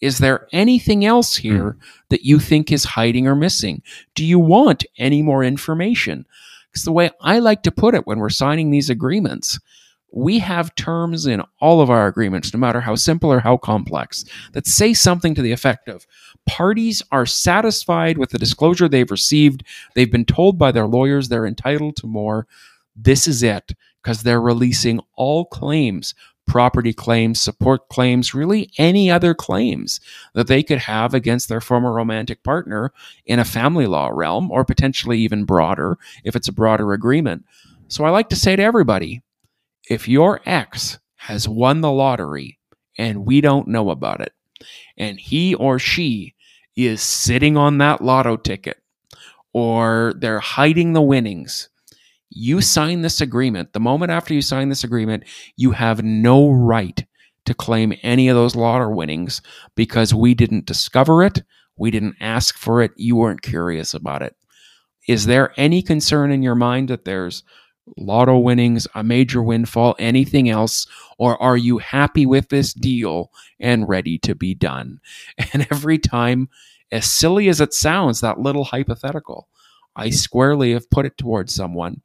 is 0.00 0.18
there 0.18 0.46
anything 0.52 1.04
else 1.04 1.36
hmm. 1.36 1.42
here 1.42 1.72
mm. 1.72 1.76
that 2.10 2.24
you 2.24 2.38
think 2.38 2.70
is 2.70 2.84
hiding 2.84 3.26
or 3.26 3.34
missing? 3.34 3.82
Do 4.14 4.24
you 4.24 4.38
want 4.38 4.84
any 4.96 5.22
more 5.22 5.42
information? 5.42 6.26
Because 6.70 6.84
the 6.84 6.92
way 6.92 7.10
I 7.20 7.38
like 7.38 7.62
to 7.64 7.72
put 7.72 7.94
it 7.94 8.06
when 8.06 8.18
we're 8.18 8.28
signing 8.28 8.70
these 8.70 8.90
agreements, 8.90 9.58
we 10.12 10.38
have 10.38 10.74
terms 10.74 11.26
in 11.26 11.42
all 11.60 11.80
of 11.80 11.90
our 11.90 12.06
agreements, 12.06 12.52
no 12.52 12.60
matter 12.60 12.80
how 12.80 12.94
simple 12.94 13.30
or 13.30 13.40
how 13.40 13.56
complex, 13.56 14.24
that 14.52 14.66
say 14.66 14.94
something 14.94 15.34
to 15.34 15.42
the 15.42 15.52
effect 15.52 15.88
of 15.88 16.06
parties 16.46 17.02
are 17.12 17.26
satisfied 17.26 18.16
with 18.16 18.30
the 18.30 18.38
disclosure 18.38 18.88
they've 18.88 19.10
received. 19.10 19.64
They've 19.94 20.10
been 20.10 20.24
told 20.24 20.58
by 20.58 20.72
their 20.72 20.86
lawyers 20.86 21.28
they're 21.28 21.46
entitled 21.46 21.96
to 21.96 22.06
more. 22.06 22.46
This 22.96 23.26
is 23.26 23.42
it, 23.42 23.72
because 24.02 24.22
they're 24.22 24.40
releasing 24.40 25.00
all 25.14 25.44
claims 25.44 26.14
property 26.48 26.92
claims, 26.92 27.40
support 27.40 27.88
claims, 27.88 28.34
really 28.34 28.70
any 28.78 29.10
other 29.10 29.34
claims 29.34 30.00
that 30.34 30.48
they 30.48 30.62
could 30.62 30.78
have 30.78 31.14
against 31.14 31.48
their 31.48 31.60
former 31.60 31.92
romantic 31.92 32.42
partner 32.42 32.92
in 33.26 33.38
a 33.38 33.44
family 33.44 33.86
law 33.86 34.08
realm, 34.12 34.50
or 34.50 34.64
potentially 34.64 35.18
even 35.18 35.44
broader 35.44 35.98
if 36.24 36.34
it's 36.34 36.48
a 36.48 36.52
broader 36.52 36.92
agreement. 36.92 37.44
So 37.86 38.04
I 38.04 38.10
like 38.10 38.28
to 38.30 38.36
say 38.36 38.56
to 38.56 38.62
everybody 38.62 39.22
if 39.88 40.08
your 40.08 40.40
ex 40.44 40.98
has 41.16 41.48
won 41.48 41.80
the 41.80 41.92
lottery 41.92 42.58
and 42.96 43.24
we 43.24 43.40
don't 43.40 43.68
know 43.68 43.90
about 43.90 44.20
it, 44.20 44.32
and 44.96 45.20
he 45.20 45.54
or 45.54 45.78
she 45.78 46.34
is 46.76 47.00
sitting 47.00 47.56
on 47.56 47.78
that 47.78 48.02
lotto 48.02 48.36
ticket, 48.36 48.78
or 49.52 50.14
they're 50.16 50.40
hiding 50.40 50.92
the 50.92 51.02
winnings, 51.02 51.68
you 52.30 52.60
sign 52.60 53.02
this 53.02 53.20
agreement, 53.20 53.72
the 53.72 53.80
moment 53.80 54.12
after 54.12 54.34
you 54.34 54.42
sign 54.42 54.68
this 54.68 54.84
agreement, 54.84 55.24
you 55.56 55.72
have 55.72 56.02
no 56.02 56.50
right 56.50 57.04
to 57.44 57.54
claim 57.54 57.94
any 58.02 58.28
of 58.28 58.36
those 58.36 58.54
lotto 58.54 58.88
winnings 58.90 59.40
because 59.74 60.12
we 60.12 60.34
didn't 60.34 60.66
discover 60.66 61.22
it, 61.22 61.42
we 61.76 61.90
didn't 61.90 62.16
ask 62.20 62.56
for 62.56 62.82
it, 62.82 62.92
you 62.96 63.16
weren't 63.16 63.42
curious 63.42 63.94
about 63.94 64.22
it. 64.22 64.36
Is 65.06 65.26
there 65.26 65.54
any 65.56 65.80
concern 65.80 66.30
in 66.30 66.42
your 66.42 66.54
mind 66.54 66.88
that 66.88 67.06
there's 67.06 67.42
lotto 67.96 68.38
winnings, 68.38 68.86
a 68.94 69.02
major 69.02 69.42
windfall, 69.42 69.96
anything 69.98 70.50
else? 70.50 70.86
Or 71.16 71.40
are 71.42 71.56
you 71.56 71.78
happy 71.78 72.26
with 72.26 72.50
this 72.50 72.74
deal 72.74 73.32
and 73.58 73.88
ready 73.88 74.18
to 74.18 74.34
be 74.34 74.54
done? 74.54 75.00
And 75.52 75.66
every 75.70 75.98
time, 75.98 76.50
as 76.92 77.10
silly 77.10 77.48
as 77.48 77.60
it 77.60 77.72
sounds, 77.72 78.20
that 78.20 78.40
little 78.40 78.64
hypothetical, 78.64 79.48
I 79.96 80.10
squarely 80.10 80.72
have 80.72 80.90
put 80.90 81.06
it 81.06 81.16
towards 81.16 81.54
someone 81.54 82.02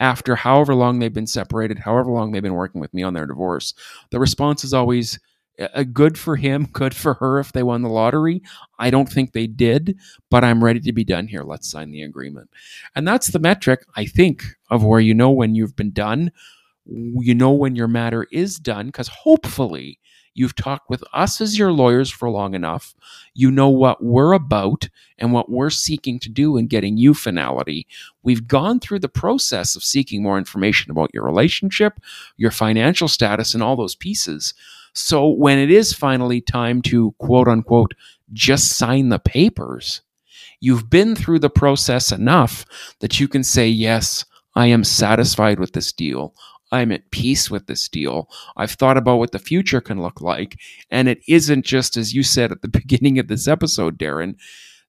after 0.00 0.36
however 0.36 0.74
long 0.74 0.98
they've 0.98 1.12
been 1.12 1.26
separated, 1.26 1.78
however 1.78 2.10
long 2.10 2.32
they've 2.32 2.42
been 2.42 2.54
working 2.54 2.80
with 2.80 2.94
me 2.94 3.02
on 3.02 3.14
their 3.14 3.26
divorce. 3.26 3.74
The 4.10 4.20
response 4.20 4.64
is 4.64 4.74
always 4.74 5.18
good 5.92 6.18
for 6.18 6.36
him, 6.36 6.66
good 6.72 6.94
for 6.94 7.14
her 7.14 7.38
if 7.38 7.52
they 7.52 7.62
won 7.62 7.82
the 7.82 7.88
lottery. 7.88 8.42
I 8.78 8.90
don't 8.90 9.08
think 9.10 9.32
they 9.32 9.46
did, 9.46 9.98
but 10.30 10.44
I'm 10.44 10.62
ready 10.62 10.80
to 10.80 10.92
be 10.92 11.04
done 11.04 11.26
here. 11.26 11.42
Let's 11.42 11.70
sign 11.70 11.90
the 11.90 12.02
agreement. 12.02 12.50
And 12.94 13.06
that's 13.06 13.28
the 13.28 13.38
metric, 13.38 13.84
I 13.96 14.06
think, 14.06 14.44
of 14.70 14.84
where 14.84 15.00
you 15.00 15.14
know 15.14 15.30
when 15.30 15.54
you've 15.54 15.76
been 15.76 15.90
done. 15.90 16.32
You 16.86 17.34
know 17.34 17.52
when 17.52 17.76
your 17.76 17.88
matter 17.88 18.26
is 18.32 18.58
done, 18.58 18.86
because 18.86 19.08
hopefully 19.08 19.98
You've 20.38 20.54
talked 20.54 20.88
with 20.88 21.02
us 21.12 21.40
as 21.40 21.58
your 21.58 21.72
lawyers 21.72 22.12
for 22.12 22.30
long 22.30 22.54
enough. 22.54 22.94
You 23.34 23.50
know 23.50 23.68
what 23.68 24.04
we're 24.04 24.34
about 24.34 24.88
and 25.18 25.32
what 25.32 25.50
we're 25.50 25.68
seeking 25.68 26.20
to 26.20 26.28
do 26.28 26.56
in 26.56 26.68
getting 26.68 26.96
you 26.96 27.12
finality. 27.12 27.88
We've 28.22 28.46
gone 28.46 28.78
through 28.78 29.00
the 29.00 29.08
process 29.08 29.74
of 29.74 29.82
seeking 29.82 30.22
more 30.22 30.38
information 30.38 30.92
about 30.92 31.10
your 31.12 31.24
relationship, 31.24 31.94
your 32.36 32.52
financial 32.52 33.08
status, 33.08 33.52
and 33.52 33.64
all 33.64 33.74
those 33.74 33.96
pieces. 33.96 34.54
So 34.92 35.28
when 35.28 35.58
it 35.58 35.72
is 35.72 35.92
finally 35.92 36.40
time 36.40 36.82
to 36.82 37.16
quote 37.18 37.48
unquote 37.48 37.94
just 38.32 38.78
sign 38.78 39.08
the 39.08 39.18
papers, 39.18 40.02
you've 40.60 40.88
been 40.88 41.16
through 41.16 41.40
the 41.40 41.50
process 41.50 42.12
enough 42.12 42.64
that 43.00 43.18
you 43.18 43.26
can 43.26 43.42
say, 43.42 43.66
yes, 43.66 44.24
I 44.54 44.66
am 44.66 44.84
satisfied 44.84 45.58
with 45.58 45.72
this 45.72 45.92
deal. 45.92 46.32
I'm 46.70 46.92
at 46.92 47.10
peace 47.10 47.50
with 47.50 47.66
this 47.66 47.88
deal. 47.88 48.28
I've 48.56 48.72
thought 48.72 48.96
about 48.96 49.18
what 49.18 49.32
the 49.32 49.38
future 49.38 49.80
can 49.80 50.02
look 50.02 50.20
like. 50.20 50.58
And 50.90 51.08
it 51.08 51.20
isn't 51.26 51.64
just, 51.64 51.96
as 51.96 52.14
you 52.14 52.22
said 52.22 52.52
at 52.52 52.62
the 52.62 52.68
beginning 52.80 53.18
of 53.18 53.28
this 53.28 53.48
episode, 53.48 53.98
Darren, 53.98 54.36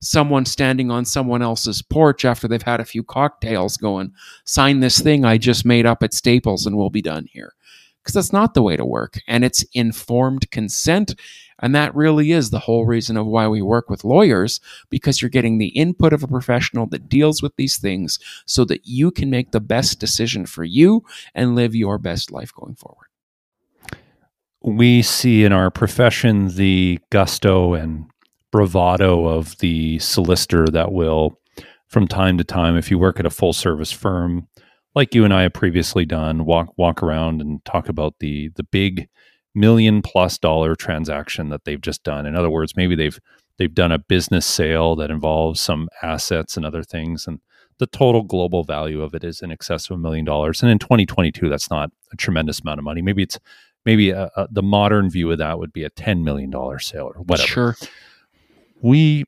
someone 0.02 0.46
standing 0.46 0.90
on 0.90 1.04
someone 1.04 1.42
else's 1.42 1.82
porch 1.82 2.24
after 2.24 2.48
they've 2.48 2.62
had 2.62 2.80
a 2.80 2.86
few 2.86 3.02
cocktails 3.02 3.76
going, 3.76 4.12
sign 4.44 4.80
this 4.80 5.00
thing 5.00 5.24
I 5.24 5.38
just 5.38 5.64
made 5.64 5.86
up 5.86 6.02
at 6.02 6.14
Staples 6.14 6.66
and 6.66 6.76
we'll 6.76 6.90
be 6.90 7.02
done 7.02 7.26
here. 7.30 7.54
Because 8.02 8.14
that's 8.14 8.32
not 8.32 8.54
the 8.54 8.62
way 8.62 8.76
to 8.76 8.84
work. 8.84 9.20
And 9.28 9.44
it's 9.44 9.62
informed 9.74 10.50
consent. 10.50 11.14
And 11.58 11.74
that 11.74 11.94
really 11.94 12.32
is 12.32 12.48
the 12.48 12.58
whole 12.58 12.86
reason 12.86 13.18
of 13.18 13.26
why 13.26 13.46
we 13.46 13.60
work 13.60 13.90
with 13.90 14.04
lawyers, 14.04 14.60
because 14.88 15.20
you're 15.20 15.28
getting 15.28 15.58
the 15.58 15.68
input 15.68 16.14
of 16.14 16.22
a 16.22 16.28
professional 16.28 16.86
that 16.86 17.10
deals 17.10 17.42
with 17.42 17.54
these 17.56 17.76
things 17.76 18.18
so 18.46 18.64
that 18.64 18.86
you 18.86 19.10
can 19.10 19.28
make 19.28 19.50
the 19.50 19.60
best 19.60 20.00
decision 20.00 20.46
for 20.46 20.64
you 20.64 21.04
and 21.34 21.54
live 21.54 21.74
your 21.74 21.98
best 21.98 22.32
life 22.32 22.54
going 22.54 22.74
forward. 22.74 23.08
We 24.62 25.02
see 25.02 25.44
in 25.44 25.52
our 25.52 25.70
profession 25.70 26.48
the 26.56 26.98
gusto 27.10 27.74
and 27.74 28.06
bravado 28.50 29.26
of 29.26 29.58
the 29.58 29.98
solicitor 29.98 30.66
that 30.68 30.92
will, 30.92 31.38
from 31.88 32.08
time 32.08 32.38
to 32.38 32.44
time, 32.44 32.76
if 32.76 32.90
you 32.90 32.98
work 32.98 33.20
at 33.20 33.26
a 33.26 33.30
full 33.30 33.52
service 33.52 33.92
firm, 33.92 34.48
like 34.94 35.14
you 35.14 35.24
and 35.24 35.32
I 35.32 35.42
have 35.42 35.52
previously 35.52 36.04
done, 36.04 36.44
walk 36.44 36.76
walk 36.76 37.02
around 37.02 37.40
and 37.40 37.64
talk 37.64 37.88
about 37.88 38.14
the 38.20 38.48
the 38.56 38.64
big 38.64 39.08
million 39.54 40.02
plus 40.02 40.38
dollar 40.38 40.74
transaction 40.74 41.48
that 41.50 41.64
they've 41.64 41.80
just 41.80 42.02
done. 42.02 42.26
In 42.26 42.36
other 42.36 42.50
words, 42.50 42.76
maybe 42.76 42.94
they've 42.94 43.18
they've 43.58 43.74
done 43.74 43.92
a 43.92 43.98
business 43.98 44.46
sale 44.46 44.96
that 44.96 45.10
involves 45.10 45.60
some 45.60 45.88
assets 46.02 46.56
and 46.56 46.64
other 46.64 46.82
things 46.82 47.26
and 47.26 47.40
the 47.78 47.86
total 47.86 48.22
global 48.22 48.62
value 48.62 49.00
of 49.02 49.14
it 49.14 49.24
is 49.24 49.40
in 49.40 49.50
excess 49.50 49.88
of 49.88 49.94
a 49.94 49.98
million 49.98 50.24
dollars. 50.24 50.62
And 50.62 50.70
in 50.70 50.78
2022 50.78 51.48
that's 51.48 51.70
not 51.70 51.90
a 52.12 52.16
tremendous 52.16 52.60
amount 52.60 52.78
of 52.78 52.84
money. 52.84 53.02
Maybe 53.02 53.22
it's 53.22 53.38
maybe 53.84 54.10
a, 54.10 54.30
a, 54.36 54.48
the 54.50 54.62
modern 54.62 55.10
view 55.10 55.30
of 55.30 55.38
that 55.38 55.58
would 55.58 55.72
be 55.72 55.84
a 55.84 55.90
10 55.90 56.22
million 56.24 56.50
dollar 56.50 56.78
sale 56.78 57.10
or 57.14 57.22
whatever. 57.22 57.48
Sure. 57.48 57.76
We 58.82 59.24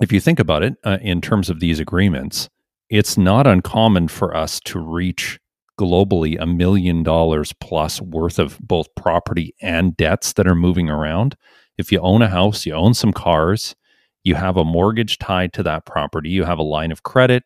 if 0.00 0.12
you 0.12 0.20
think 0.20 0.40
about 0.40 0.62
it 0.62 0.74
uh, 0.84 0.98
in 1.00 1.20
terms 1.20 1.48
of 1.48 1.60
these 1.60 1.80
agreements 1.80 2.48
it's 2.90 3.16
not 3.16 3.46
uncommon 3.46 4.08
for 4.08 4.36
us 4.36 4.60
to 4.60 4.78
reach 4.78 5.38
globally 5.78 6.40
a 6.40 6.46
million 6.46 7.02
dollars 7.02 7.52
plus 7.60 8.00
worth 8.00 8.38
of 8.38 8.58
both 8.60 8.94
property 8.94 9.54
and 9.60 9.96
debts 9.96 10.34
that 10.34 10.46
are 10.46 10.54
moving 10.54 10.88
around. 10.88 11.36
If 11.78 11.90
you 11.90 11.98
own 12.00 12.22
a 12.22 12.28
house, 12.28 12.64
you 12.64 12.74
own 12.74 12.94
some 12.94 13.12
cars, 13.12 13.74
you 14.22 14.36
have 14.36 14.56
a 14.56 14.64
mortgage 14.64 15.18
tied 15.18 15.52
to 15.54 15.62
that 15.64 15.84
property, 15.84 16.30
you 16.30 16.44
have 16.44 16.58
a 16.58 16.62
line 16.62 16.92
of 16.92 17.02
credit, 17.02 17.44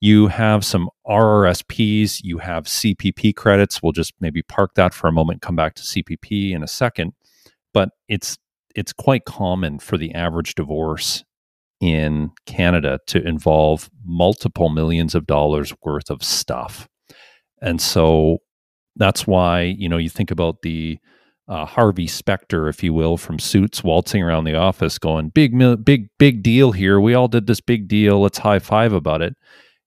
you 0.00 0.28
have 0.28 0.64
some 0.64 0.90
RRSPs, 1.06 2.20
you 2.22 2.38
have 2.38 2.64
CPP 2.64 3.34
credits. 3.34 3.82
We'll 3.82 3.92
just 3.92 4.12
maybe 4.20 4.42
park 4.42 4.74
that 4.74 4.94
for 4.94 5.08
a 5.08 5.12
moment, 5.12 5.42
come 5.42 5.56
back 5.56 5.74
to 5.74 5.82
CPP 5.82 6.52
in 6.52 6.62
a 6.62 6.68
second. 6.68 7.14
But 7.74 7.90
it's 8.08 8.38
it's 8.74 8.92
quite 8.92 9.24
common 9.24 9.78
for 9.78 9.96
the 9.96 10.14
average 10.14 10.54
divorce 10.54 11.24
in 11.80 12.30
Canada 12.46 12.98
to 13.06 13.22
involve 13.26 13.88
multiple 14.04 14.68
millions 14.68 15.14
of 15.14 15.26
dollars 15.26 15.72
worth 15.84 16.10
of 16.10 16.24
stuff. 16.24 16.88
And 17.62 17.80
so 17.80 18.38
that's 18.96 19.26
why, 19.26 19.62
you 19.62 19.88
know, 19.88 19.96
you 19.96 20.08
think 20.08 20.30
about 20.30 20.62
the 20.62 20.98
uh, 21.48 21.64
Harvey 21.64 22.06
Specter, 22.06 22.68
if 22.68 22.82
you 22.82 22.92
will, 22.92 23.16
from 23.16 23.38
Suits 23.38 23.82
waltzing 23.82 24.22
around 24.22 24.44
the 24.44 24.54
office 24.56 24.98
going, 24.98 25.30
big, 25.30 25.58
big, 25.84 26.08
big 26.18 26.42
deal 26.42 26.72
here. 26.72 27.00
We 27.00 27.14
all 27.14 27.28
did 27.28 27.46
this 27.46 27.60
big 27.60 27.88
deal. 27.88 28.20
Let's 28.20 28.38
high 28.38 28.58
five 28.58 28.92
about 28.92 29.22
it. 29.22 29.34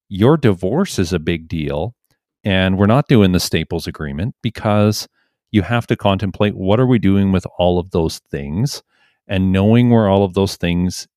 Your 0.09 0.37
divorce 0.37 0.97
is 0.97 1.13
a 1.13 1.19
big 1.19 1.47
deal. 1.47 1.95
And 2.43 2.77
we're 2.77 2.87
not 2.87 3.07
doing 3.07 3.33
the 3.33 3.39
Staples 3.39 3.85
agreement 3.85 4.33
because 4.41 5.07
you 5.51 5.61
have 5.61 5.85
to 5.87 5.95
contemplate 5.95 6.55
what 6.55 6.79
are 6.79 6.87
we 6.87 6.97
doing 6.97 7.31
with 7.31 7.45
all 7.59 7.77
of 7.77 7.91
those 7.91 8.19
things 8.31 8.81
and 9.27 9.51
knowing 9.51 9.91
where 9.91 10.07
all 10.07 10.23
of 10.23 10.33
those 10.33 10.55
things 10.55 11.07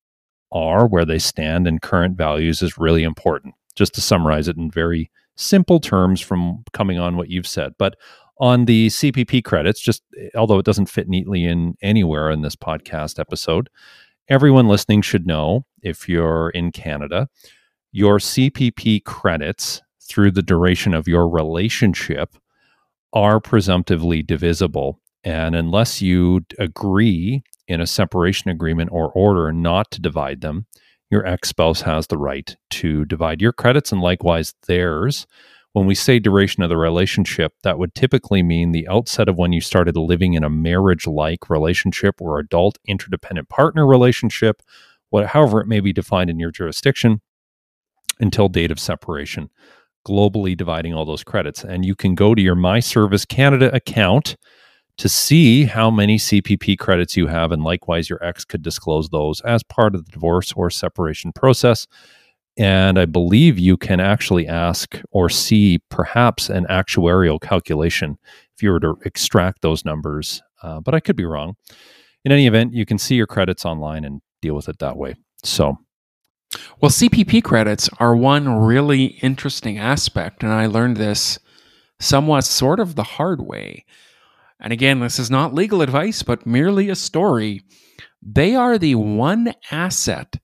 are, 0.51 0.87
where 0.87 1.05
they 1.05 1.19
stand 1.19 1.67
and 1.67 1.81
current 1.81 2.17
values 2.17 2.61
is 2.61 2.77
really 2.77 3.03
important. 3.03 3.55
Just 3.75 3.93
to 3.95 4.01
summarize 4.01 4.47
it 4.47 4.57
in 4.57 4.71
very 4.71 5.11
simple 5.35 5.79
terms 5.79 6.21
from 6.21 6.63
coming 6.73 6.97
on 6.97 7.17
what 7.17 7.29
you've 7.29 7.47
said. 7.47 7.73
But 7.77 7.95
on 8.39 8.65
the 8.65 8.87
CPP 8.87 9.43
credits, 9.43 9.79
just 9.79 10.03
eh, 10.17 10.29
although 10.35 10.59
it 10.59 10.65
doesn't 10.65 10.89
fit 10.89 11.07
neatly 11.07 11.45
in 11.45 11.75
anywhere 11.81 12.29
in 12.31 12.41
this 12.41 12.55
podcast 12.55 13.19
episode, 13.19 13.69
everyone 14.29 14.67
listening 14.67 15.01
should 15.01 15.27
know 15.27 15.65
if 15.81 16.09
you're 16.09 16.49
in 16.49 16.71
Canada, 16.71 17.27
your 17.91 18.17
CPP 18.17 19.03
credits 19.03 19.81
through 20.01 20.31
the 20.31 20.41
duration 20.41 20.93
of 20.93 21.07
your 21.07 21.27
relationship 21.27 22.35
are 23.13 23.39
presumptively 23.39 24.21
divisible. 24.21 24.99
And 25.23 25.55
unless 25.55 26.01
you 26.01 26.45
agree 26.59 27.43
in 27.67 27.81
a 27.81 27.87
separation 27.87 28.49
agreement 28.49 28.89
or 28.91 29.11
order 29.11 29.51
not 29.51 29.91
to 29.91 30.01
divide 30.01 30.41
them, 30.41 30.65
your 31.09 31.25
ex 31.25 31.49
spouse 31.49 31.81
has 31.81 32.07
the 32.07 32.17
right 32.17 32.55
to 32.71 33.05
divide 33.05 33.41
your 33.41 33.53
credits 33.53 33.91
and 33.91 34.01
likewise 34.01 34.53
theirs. 34.67 35.27
When 35.73 35.85
we 35.85 35.95
say 35.95 36.19
duration 36.19 36.63
of 36.63 36.69
the 36.69 36.77
relationship, 36.77 37.53
that 37.63 37.77
would 37.77 37.93
typically 37.93 38.41
mean 38.41 38.71
the 38.71 38.87
outset 38.87 39.27
of 39.27 39.37
when 39.37 39.51
you 39.51 39.59
started 39.59 39.97
living 39.97 40.33
in 40.33 40.43
a 40.43 40.49
marriage 40.49 41.05
like 41.05 41.49
relationship 41.49 42.21
or 42.21 42.39
adult 42.39 42.77
interdependent 42.87 43.49
partner 43.49 43.85
relationship, 43.85 44.61
what, 45.09 45.27
however 45.27 45.59
it 45.59 45.67
may 45.67 45.81
be 45.81 45.91
defined 45.91 46.29
in 46.29 46.39
your 46.39 46.51
jurisdiction, 46.51 47.21
until 48.19 48.47
date 48.47 48.71
of 48.71 48.79
separation, 48.79 49.49
globally 50.07 50.55
dividing 50.55 50.93
all 50.93 51.03
those 51.03 51.23
credits. 51.23 51.63
And 51.63 51.85
you 51.85 51.95
can 51.95 52.15
go 52.15 52.33
to 52.33 52.41
your 52.41 52.55
My 52.55 52.79
Service 52.79 53.25
Canada 53.25 53.73
account 53.75 54.37
to 54.97 55.09
see 55.09 55.65
how 55.65 55.91
many 55.91 56.17
CPP 56.17 56.77
credits 56.77 57.17
you 57.17 57.27
have, 57.27 57.51
and 57.51 57.63
likewise, 57.63 58.09
your 58.09 58.23
ex 58.23 58.45
could 58.45 58.61
disclose 58.61 59.09
those 59.09 59.41
as 59.41 59.63
part 59.63 59.95
of 59.95 60.05
the 60.05 60.11
divorce 60.11 60.53
or 60.53 60.69
separation 60.69 61.31
process. 61.33 61.87
And 62.57 62.97
I 62.97 63.05
believe 63.05 63.59
you 63.59 63.75
can 63.75 63.99
actually 63.99 64.47
ask 64.47 65.01
or 65.11 65.29
see 65.29 65.79
perhaps 65.89 66.49
an 66.49 66.65
actuarial 66.69 67.41
calculation 67.41 68.17
if 68.55 68.63
you 68.63 68.71
were 68.71 68.79
to 68.79 68.97
extract 69.03 69.61
those 69.61 69.83
numbers, 69.83 70.41
uh, 70.63 70.79
but 70.79 70.95
I 70.95 71.01
could 71.01 71.17
be 71.17 71.25
wrong. 71.25 71.57
In 72.23 72.31
any 72.31 72.47
event, 72.47 72.73
you 72.73 72.85
can 72.85 72.97
see 72.97 73.15
your 73.15 73.27
credits 73.27 73.65
online 73.65 74.05
and 74.05 74.21
deal 74.41 74.55
with 74.55 74.69
it 74.69 74.79
that 74.79 74.95
way. 74.95 75.15
So, 75.43 75.77
well, 76.79 76.91
CPP 76.91 77.43
credits 77.43 77.89
are 77.99 78.15
one 78.15 78.47
really 78.47 79.17
interesting 79.21 79.77
aspect, 79.77 80.41
and 80.41 80.53
I 80.53 80.67
learned 80.67 80.95
this 80.95 81.39
somewhat 81.99 82.45
sort 82.45 82.79
of 82.79 82.95
the 82.95 83.03
hard 83.03 83.41
way. 83.41 83.85
And 84.59 84.71
again, 84.71 84.99
this 84.99 85.19
is 85.19 85.29
not 85.29 85.53
legal 85.53 85.81
advice, 85.81 86.23
but 86.23 86.45
merely 86.45 86.89
a 86.89 86.95
story. 86.95 87.61
They 88.21 88.55
are 88.55 88.77
the 88.77 88.95
one 88.95 89.53
asset 89.69 90.37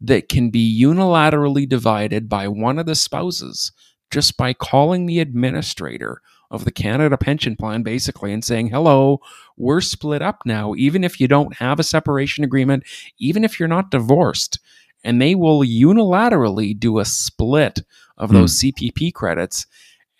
that 0.00 0.28
can 0.28 0.50
be 0.50 0.82
unilaterally 0.82 1.68
divided 1.68 2.28
by 2.28 2.48
one 2.48 2.78
of 2.78 2.86
the 2.86 2.94
spouses 2.94 3.72
just 4.10 4.36
by 4.36 4.52
calling 4.52 5.06
the 5.06 5.20
administrator 5.20 6.22
of 6.50 6.64
the 6.64 6.72
Canada 6.72 7.16
Pension 7.18 7.56
Plan 7.56 7.82
basically 7.82 8.32
and 8.32 8.42
saying, 8.42 8.68
hello, 8.68 9.20
we're 9.56 9.82
split 9.82 10.22
up 10.22 10.40
now, 10.46 10.74
even 10.76 11.04
if 11.04 11.20
you 11.20 11.28
don't 11.28 11.56
have 11.56 11.78
a 11.78 11.84
separation 11.84 12.42
agreement, 12.42 12.84
even 13.18 13.44
if 13.44 13.58
you're 13.58 13.68
not 13.68 13.90
divorced. 13.90 14.58
And 15.04 15.20
they 15.20 15.34
will 15.34 15.60
unilaterally 15.60 16.78
do 16.78 16.98
a 16.98 17.04
split 17.04 17.80
of 18.16 18.32
those 18.32 18.60
hmm. 18.60 18.68
CPP 18.68 19.12
credits. 19.14 19.66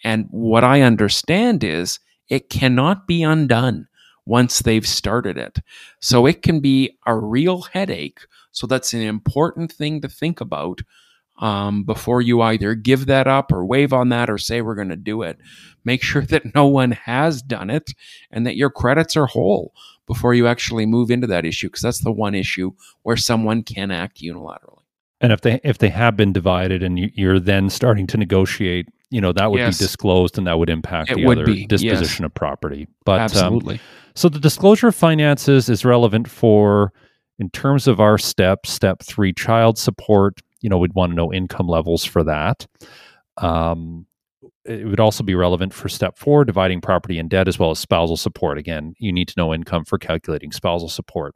And 0.04 0.26
what 0.30 0.64
I 0.64 0.82
understand 0.82 1.64
is 1.64 1.98
it 2.28 2.50
cannot 2.50 3.06
be 3.06 3.22
undone 3.22 3.88
once 4.26 4.60
they've 4.60 4.86
started 4.86 5.38
it. 5.38 5.58
So 6.00 6.26
it 6.26 6.42
can 6.42 6.60
be 6.60 6.98
a 7.06 7.16
real 7.16 7.62
headache. 7.62 8.20
So 8.50 8.66
that's 8.66 8.92
an 8.92 9.00
important 9.00 9.72
thing 9.72 10.00
to 10.02 10.08
think 10.08 10.40
about 10.40 10.82
um, 11.38 11.84
before 11.84 12.20
you 12.20 12.42
either 12.42 12.74
give 12.74 13.06
that 13.06 13.26
up 13.26 13.52
or 13.52 13.64
waive 13.64 13.92
on 13.92 14.08
that 14.10 14.28
or 14.28 14.38
say 14.38 14.60
we're 14.60 14.74
going 14.74 14.88
to 14.88 14.96
do 14.96 15.22
it. 15.22 15.38
Make 15.84 16.02
sure 16.02 16.22
that 16.22 16.54
no 16.54 16.66
one 16.66 16.90
has 16.90 17.42
done 17.42 17.70
it 17.70 17.92
and 18.30 18.46
that 18.46 18.56
your 18.56 18.70
credits 18.70 19.16
are 19.16 19.26
whole 19.26 19.72
before 20.06 20.34
you 20.34 20.46
actually 20.46 20.86
move 20.86 21.10
into 21.10 21.26
that 21.28 21.44
issue 21.44 21.68
because 21.68 21.82
that's 21.82 22.00
the 22.00 22.12
one 22.12 22.34
issue 22.34 22.72
where 23.02 23.16
someone 23.16 23.62
can 23.62 23.90
act 23.90 24.20
unilaterally. 24.20 24.82
And 25.20 25.32
if 25.32 25.40
they 25.40 25.60
if 25.64 25.78
they 25.78 25.88
have 25.88 26.16
been 26.16 26.32
divided 26.32 26.82
and 26.82 26.98
you, 26.98 27.30
are 27.30 27.40
then 27.40 27.70
starting 27.70 28.06
to 28.08 28.16
negotiate 28.16 28.88
you 29.10 29.20
know 29.20 29.32
that 29.32 29.50
would 29.50 29.58
yes. 29.58 29.78
be 29.78 29.84
disclosed 29.84 30.38
and 30.38 30.46
that 30.46 30.58
would 30.58 30.70
impact 30.70 31.10
it 31.10 31.16
the 31.16 31.26
would 31.26 31.38
other 31.38 31.46
be. 31.46 31.66
disposition 31.66 32.22
yes. 32.22 32.26
of 32.28 32.34
property 32.34 32.88
but 33.04 33.16
um, 33.16 33.20
absolutely 33.20 33.74
um, 33.74 33.80
so 34.14 34.28
the 34.28 34.38
disclosure 34.38 34.88
of 34.88 34.94
finances 34.94 35.68
is 35.68 35.84
relevant 35.84 36.28
for 36.28 36.92
in 37.38 37.50
terms 37.50 37.86
of 37.86 38.00
our 38.00 38.18
step 38.18 38.66
step 38.66 39.02
three 39.02 39.32
child 39.32 39.78
support 39.78 40.40
you 40.60 40.68
know 40.68 40.78
we'd 40.78 40.94
want 40.94 41.10
to 41.10 41.16
know 41.16 41.32
income 41.32 41.68
levels 41.68 42.04
for 42.04 42.22
that 42.22 42.66
um, 43.38 44.06
it 44.64 44.86
would 44.86 45.00
also 45.00 45.22
be 45.22 45.34
relevant 45.34 45.72
for 45.72 45.88
step 45.88 46.18
four 46.18 46.44
dividing 46.44 46.80
property 46.80 47.18
and 47.18 47.30
debt 47.30 47.48
as 47.48 47.58
well 47.58 47.70
as 47.70 47.78
spousal 47.78 48.16
support 48.16 48.58
again 48.58 48.94
you 48.98 49.12
need 49.12 49.28
to 49.28 49.34
know 49.36 49.54
income 49.54 49.84
for 49.84 49.98
calculating 49.98 50.52
spousal 50.52 50.88
support 50.88 51.34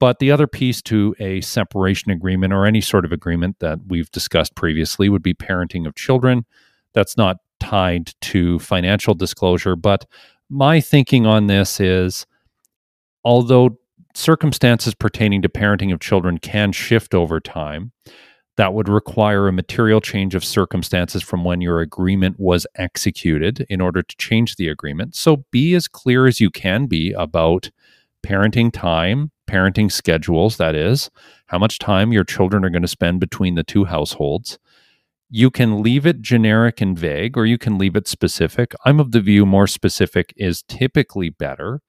but 0.00 0.18
the 0.18 0.30
other 0.30 0.46
piece 0.46 0.82
to 0.82 1.14
a 1.20 1.40
separation 1.40 2.10
agreement 2.10 2.52
or 2.52 2.66
any 2.66 2.80
sort 2.80 3.04
of 3.04 3.12
agreement 3.12 3.56
that 3.60 3.78
we've 3.86 4.10
discussed 4.10 4.54
previously 4.54 5.08
would 5.08 5.22
be 5.22 5.34
parenting 5.34 5.86
of 5.86 5.94
children 5.94 6.44
that's 6.94 7.16
not 7.16 7.38
tied 7.60 8.12
to 8.22 8.58
financial 8.58 9.14
disclosure. 9.14 9.76
But 9.76 10.06
my 10.50 10.80
thinking 10.80 11.26
on 11.26 11.46
this 11.46 11.80
is 11.80 12.26
although 13.24 13.78
circumstances 14.14 14.94
pertaining 14.94 15.42
to 15.42 15.48
parenting 15.48 15.92
of 15.92 16.00
children 16.00 16.38
can 16.38 16.72
shift 16.72 17.14
over 17.14 17.40
time, 17.40 17.92
that 18.56 18.72
would 18.72 18.88
require 18.88 19.48
a 19.48 19.52
material 19.52 20.00
change 20.00 20.34
of 20.34 20.44
circumstances 20.44 21.22
from 21.22 21.44
when 21.44 21.60
your 21.60 21.80
agreement 21.80 22.38
was 22.38 22.66
executed 22.76 23.66
in 23.68 23.80
order 23.80 24.02
to 24.02 24.16
change 24.16 24.56
the 24.56 24.68
agreement. 24.68 25.16
So 25.16 25.44
be 25.50 25.74
as 25.74 25.88
clear 25.88 26.26
as 26.26 26.40
you 26.40 26.50
can 26.50 26.86
be 26.86 27.12
about 27.12 27.70
parenting 28.24 28.72
time, 28.72 29.32
parenting 29.48 29.90
schedules, 29.90 30.56
that 30.58 30.74
is, 30.76 31.10
how 31.46 31.58
much 31.58 31.78
time 31.78 32.12
your 32.12 32.24
children 32.24 32.64
are 32.64 32.70
going 32.70 32.82
to 32.82 32.88
spend 32.88 33.18
between 33.18 33.56
the 33.56 33.64
two 33.64 33.84
households, 33.84 34.58
you 35.36 35.50
can 35.50 35.82
leave 35.82 36.06
it 36.06 36.20
generic 36.20 36.80
and 36.80 36.96
vague, 36.96 37.36
or 37.36 37.44
you 37.44 37.58
can 37.58 37.76
leave 37.76 37.96
it 37.96 38.06
specific. 38.06 38.72
I'm 38.84 39.00
of 39.00 39.10
the 39.10 39.20
view 39.20 39.44
more 39.44 39.66
specific 39.66 40.32
is 40.36 40.62
typically 40.62 41.28
better, 41.28 41.80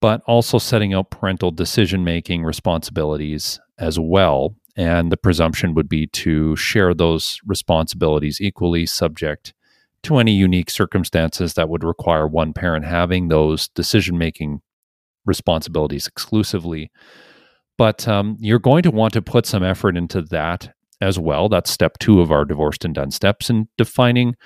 but 0.00 0.22
also 0.28 0.58
setting 0.58 0.94
out 0.94 1.10
parental 1.10 1.50
decision 1.50 2.04
making 2.04 2.44
responsibilities 2.44 3.58
as 3.78 3.98
well. 3.98 4.54
And 4.76 5.10
the 5.10 5.16
presumption 5.16 5.74
would 5.74 5.88
be 5.88 6.06
to 6.06 6.54
share 6.54 6.94
those 6.94 7.40
responsibilities 7.44 8.40
equally, 8.40 8.86
subject 8.86 9.54
to 10.04 10.18
any 10.18 10.32
unique 10.32 10.70
circumstances 10.70 11.54
that 11.54 11.68
would 11.68 11.82
require 11.82 12.28
one 12.28 12.52
parent 12.52 12.84
having 12.84 13.26
those 13.26 13.70
decision 13.70 14.18
making 14.18 14.60
responsibilities 15.26 16.06
exclusively. 16.06 16.92
But 17.76 18.06
um, 18.06 18.36
you're 18.38 18.60
going 18.60 18.84
to 18.84 18.92
want 18.92 19.14
to 19.14 19.20
put 19.20 19.46
some 19.46 19.64
effort 19.64 19.96
into 19.96 20.22
that 20.22 20.72
as 21.02 21.18
well. 21.18 21.48
That's 21.48 21.70
step 21.70 21.98
two 21.98 22.20
of 22.20 22.30
our 22.30 22.44
divorced 22.44 22.84
and 22.84 22.94
done 22.94 23.10
steps 23.10 23.50
in 23.50 23.68
defining 23.76 24.36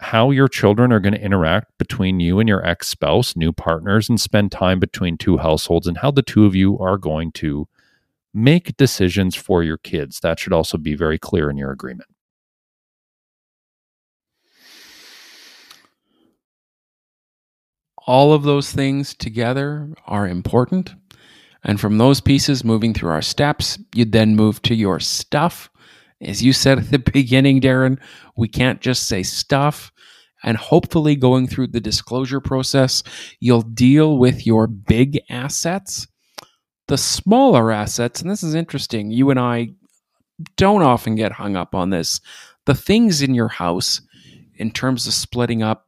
how 0.00 0.30
your 0.30 0.48
children 0.48 0.90
are 0.92 0.98
going 0.98 1.14
to 1.14 1.22
interact 1.22 1.70
between 1.78 2.18
you 2.18 2.40
and 2.40 2.48
your 2.48 2.66
ex 2.66 2.88
spouse, 2.88 3.36
new 3.36 3.52
partners, 3.52 4.08
and 4.08 4.20
spend 4.20 4.50
time 4.50 4.80
between 4.80 5.16
two 5.16 5.36
households, 5.36 5.86
and 5.86 5.98
how 5.98 6.10
the 6.10 6.22
two 6.22 6.44
of 6.46 6.56
you 6.56 6.78
are 6.78 6.96
going 6.96 7.30
to 7.32 7.68
make 8.34 8.76
decisions 8.76 9.36
for 9.36 9.62
your 9.62 9.76
kids. 9.76 10.18
That 10.20 10.40
should 10.40 10.52
also 10.52 10.78
be 10.78 10.96
very 10.96 11.18
clear 11.18 11.50
in 11.50 11.56
your 11.56 11.70
agreement. 11.70 12.08
All 18.04 18.32
of 18.32 18.42
those 18.42 18.72
things 18.72 19.14
together 19.14 19.88
are 20.06 20.26
important. 20.26 20.94
And 21.62 21.80
from 21.80 21.98
those 21.98 22.20
pieces, 22.20 22.64
moving 22.64 22.92
through 22.92 23.10
our 23.10 23.22
steps, 23.22 23.78
you'd 23.94 24.10
then 24.10 24.34
move 24.34 24.60
to 24.62 24.74
your 24.74 24.98
stuff, 24.98 25.70
as 26.22 26.42
you 26.42 26.52
said 26.52 26.78
at 26.78 26.90
the 26.90 26.98
beginning, 27.12 27.60
Darren, 27.60 27.98
we 28.36 28.48
can't 28.48 28.80
just 28.80 29.08
say 29.08 29.22
stuff. 29.22 29.92
And 30.44 30.56
hopefully, 30.56 31.14
going 31.14 31.46
through 31.46 31.68
the 31.68 31.80
disclosure 31.80 32.40
process, 32.40 33.02
you'll 33.38 33.62
deal 33.62 34.18
with 34.18 34.44
your 34.44 34.66
big 34.66 35.20
assets. 35.30 36.08
The 36.88 36.98
smaller 36.98 37.70
assets, 37.70 38.20
and 38.20 38.30
this 38.30 38.42
is 38.42 38.54
interesting, 38.54 39.12
you 39.12 39.30
and 39.30 39.38
I 39.38 39.68
don't 40.56 40.82
often 40.82 41.14
get 41.14 41.30
hung 41.30 41.54
up 41.54 41.76
on 41.76 41.90
this. 41.90 42.20
The 42.66 42.74
things 42.74 43.22
in 43.22 43.34
your 43.34 43.48
house, 43.48 44.00
in 44.56 44.72
terms 44.72 45.06
of 45.06 45.14
splitting 45.14 45.62
up 45.62 45.86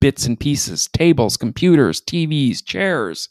bits 0.00 0.26
and 0.26 0.38
pieces, 0.38 0.88
tables, 0.88 1.38
computers, 1.38 2.00
TVs, 2.02 2.64
chairs, 2.64 3.30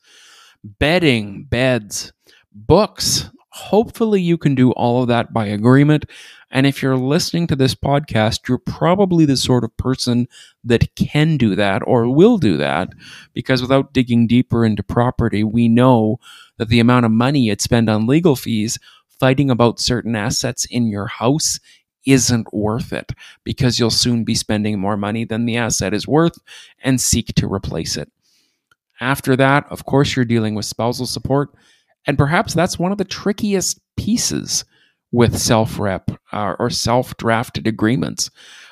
bedding, 0.64 1.46
beds, 1.46 2.12
books, 2.52 3.30
hopefully 3.56 4.22
you 4.22 4.38
can 4.38 4.54
do 4.56 4.72
all 4.74 5.02
of 5.02 5.08
that 5.08 5.34
by 5.34 5.46
agreement 5.46 6.06
And 6.52 6.65
if 6.65 6.82
you're 6.82 6.98
listening 6.98 7.48
to 7.48 7.56
this 7.56 7.76
podcast, 7.76 8.48
you're 8.48 8.60
probably 8.60 9.26
the 9.26 9.36
sort 9.36 9.63
of 9.63 9.76
person 9.78 10.28
that 10.63 10.96
can 10.96 11.38
do 11.38 11.56
that 11.56 11.82
or 11.86 12.08
will 12.13 12.38
do 12.38 12.56
that 12.58 12.89
because 13.34 13.62
without 13.62 13.94
digging 13.94 14.28
deeper 14.28 14.63
into 14.65 14.84
property, 14.84 15.44
we 15.44 15.68
know 15.68 16.18
that 16.58 16.70
the 16.70 16.80
amount 16.80 17.06
of 17.06 17.12
money 17.12 17.41
you'd 17.41 17.62
spend 17.62 17.89
on 17.89 18.08
legal 18.08 18.36
fees 18.36 18.80
fighting 19.20 19.50
about 19.50 19.80
certain 19.80 20.15
assets 20.15 20.65
in 20.65 20.88
your 20.88 21.08
house 21.08 21.60
isn't 22.06 22.54
worth 22.54 22.94
it 22.94 23.12
because 23.44 23.80
you'll 23.80 23.89
soon 23.89 24.24
be 24.24 24.36
spending 24.36 24.80
more 24.80 24.96
money 24.98 25.26
than 25.26 25.46
the 25.46 25.58
asset 25.58 25.94
is 25.94 26.08
worth 26.08 26.38
and 26.84 27.02
seek 27.02 27.34
to 27.36 27.52
replace 27.52 27.98
it. 27.98 28.12
After 29.02 29.36
that, 29.36 29.65
of 29.70 29.86
course, 29.86 30.15
you're 30.15 30.26
dealing 30.26 30.56
with 30.56 30.65
spousal 30.65 31.06
support. 31.06 31.50
And 32.08 32.18
perhaps 32.18 32.54
that's 32.54 32.80
one 32.80 32.91
of 32.91 32.98
the 32.98 33.06
trickiest 33.06 33.80
pieces 33.98 34.65
with 35.12 35.38
self 35.38 35.80
rep 35.80 36.12
uh, 36.32 36.56
or 36.60 36.70
self 36.70 37.15
drafted 37.18 37.68
agreements 37.68 38.30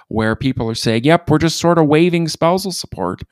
where 0.10 0.36
people 0.36 0.70
are 0.70 0.76
saying, 0.76 1.06
yep, 1.06 1.30
we're 1.30 1.38
just 1.38 1.60
sort 1.60 1.78
of 1.78 1.88
waiving 1.88 2.28
spousal 2.28 2.72
support 2.72 3.24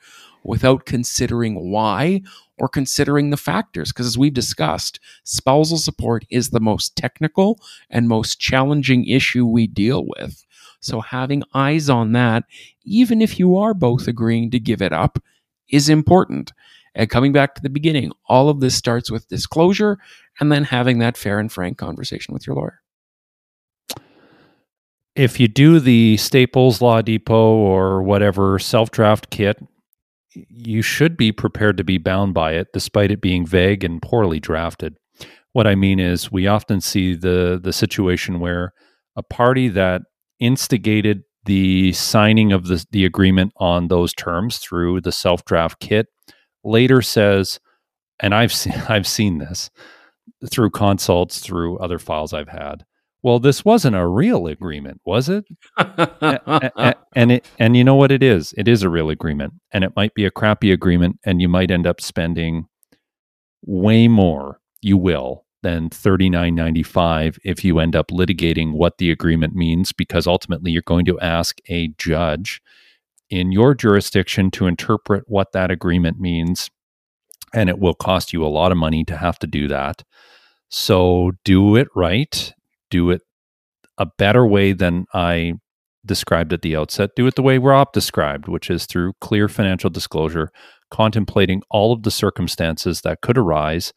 without 0.44 0.86
considering 0.86 1.70
why 1.70 2.22
or 2.58 2.68
considering 2.68 3.30
the 3.30 3.36
factors. 3.36 3.92
Because 3.92 4.06
as 4.06 4.18
we've 4.18 4.34
discussed, 4.34 4.98
spousal 5.24 5.78
support 5.78 6.24
is 6.30 6.50
the 6.50 6.60
most 6.60 6.96
technical 6.96 7.58
and 7.90 8.08
most 8.08 8.40
challenging 8.40 9.06
issue 9.06 9.46
we 9.46 9.66
deal 9.66 10.04
with. 10.16 10.44
So 10.80 11.00
having 11.00 11.44
eyes 11.54 11.88
on 11.88 12.12
that, 12.12 12.44
even 12.84 13.22
if 13.22 13.38
you 13.38 13.56
are 13.56 13.74
both 13.74 14.08
agreeing 14.08 14.50
to 14.50 14.58
give 14.58 14.82
it 14.82 14.92
up, 14.92 15.22
is 15.68 15.88
important. 15.88 16.52
And 16.94 17.08
coming 17.08 17.32
back 17.32 17.54
to 17.54 17.62
the 17.62 17.70
beginning, 17.70 18.12
all 18.28 18.48
of 18.48 18.60
this 18.60 18.74
starts 18.74 19.10
with 19.10 19.28
disclosure 19.28 19.98
and 20.40 20.52
then 20.52 20.64
having 20.64 20.98
that 20.98 21.16
fair 21.16 21.38
and 21.38 21.50
frank 21.50 21.78
conversation 21.78 22.34
with 22.34 22.46
your 22.46 22.56
lawyer. 22.56 22.80
If 25.14 25.38
you 25.38 25.48
do 25.48 25.78
the 25.78 26.16
Staples 26.16 26.80
Law 26.80 27.02
Depot 27.02 27.54
or 27.54 28.02
whatever 28.02 28.58
self 28.58 28.90
draft 28.90 29.30
kit, 29.30 29.58
you 30.34 30.80
should 30.80 31.16
be 31.16 31.32
prepared 31.32 31.76
to 31.76 31.84
be 31.84 31.98
bound 31.98 32.32
by 32.32 32.52
it, 32.52 32.68
despite 32.72 33.10
it 33.10 33.20
being 33.20 33.46
vague 33.46 33.84
and 33.84 34.00
poorly 34.00 34.40
drafted. 34.40 34.96
What 35.52 35.66
I 35.66 35.74
mean 35.74 36.00
is, 36.00 36.32
we 36.32 36.46
often 36.46 36.80
see 36.80 37.14
the 37.14 37.60
the 37.62 37.74
situation 37.74 38.40
where 38.40 38.72
a 39.14 39.22
party 39.22 39.68
that 39.68 40.02
instigated 40.40 41.24
the 41.44 41.92
signing 41.92 42.52
of 42.52 42.66
the, 42.66 42.84
the 42.92 43.04
agreement 43.04 43.52
on 43.56 43.88
those 43.88 44.14
terms 44.14 44.58
through 44.58 45.00
the 45.00 45.12
self 45.12 45.44
draft 45.44 45.80
kit 45.80 46.06
later 46.64 47.02
says, 47.02 47.60
and 48.20 48.34
I've 48.34 48.52
seen 48.52 48.74
I've 48.88 49.06
seen 49.06 49.38
this 49.38 49.70
through 50.50 50.70
consults, 50.70 51.40
through 51.40 51.78
other 51.78 51.98
files 51.98 52.32
I've 52.32 52.48
had. 52.48 52.84
Well, 53.22 53.38
this 53.38 53.64
wasn't 53.64 53.94
a 53.94 54.06
real 54.06 54.48
agreement, 54.48 55.00
was 55.04 55.28
it? 55.28 55.44
and, 55.78 56.94
and 57.14 57.32
it 57.32 57.46
and 57.58 57.76
you 57.76 57.84
know 57.84 57.94
what 57.94 58.10
it 58.10 58.22
is? 58.22 58.52
It 58.56 58.66
is 58.66 58.82
a 58.82 58.88
real 58.88 59.10
agreement, 59.10 59.54
and 59.72 59.84
it 59.84 59.94
might 59.94 60.14
be 60.14 60.24
a 60.24 60.30
crappy 60.30 60.72
agreement, 60.72 61.18
and 61.24 61.40
you 61.40 61.48
might 61.48 61.70
end 61.70 61.86
up 61.86 62.00
spending 62.00 62.66
way 63.64 64.08
more. 64.08 64.58
You 64.80 64.96
will 64.96 65.44
than 65.62 65.90
thirty 65.90 66.28
nine 66.28 66.56
ninety 66.56 66.82
five 66.82 67.38
if 67.44 67.64
you 67.64 67.78
end 67.78 67.94
up 67.94 68.08
litigating 68.08 68.72
what 68.72 68.98
the 68.98 69.12
agreement 69.12 69.54
means, 69.54 69.92
because 69.92 70.26
ultimately 70.26 70.72
you're 70.72 70.82
going 70.82 71.04
to 71.04 71.20
ask 71.20 71.58
a 71.68 71.88
judge 71.98 72.60
in 73.32 73.50
your 73.50 73.74
jurisdiction 73.74 74.50
to 74.50 74.66
interpret 74.66 75.24
what 75.26 75.52
that 75.52 75.70
agreement 75.70 76.20
means. 76.20 76.70
And 77.54 77.70
it 77.70 77.78
will 77.78 77.94
cost 77.94 78.34
you 78.34 78.44
a 78.44 78.46
lot 78.46 78.72
of 78.72 78.78
money 78.78 79.04
to 79.04 79.16
have 79.16 79.38
to 79.38 79.46
do 79.46 79.68
that. 79.68 80.04
So 80.68 81.32
do 81.42 81.74
it 81.76 81.88
right. 81.96 82.52
Do 82.90 83.10
it 83.10 83.22
a 83.96 84.06
better 84.18 84.46
way 84.46 84.74
than 84.74 85.06
I 85.14 85.54
described 86.04 86.52
at 86.52 86.60
the 86.60 86.76
outset. 86.76 87.10
Do 87.16 87.26
it 87.26 87.34
the 87.34 87.42
way 87.42 87.56
Rob 87.56 87.92
described, 87.94 88.48
which 88.48 88.68
is 88.68 88.84
through 88.84 89.14
clear 89.22 89.48
financial 89.48 89.88
disclosure, 89.88 90.50
contemplating 90.90 91.62
all 91.70 91.94
of 91.94 92.02
the 92.02 92.10
circumstances 92.10 93.00
that 93.00 93.22
could 93.22 93.38
arise 93.38 93.94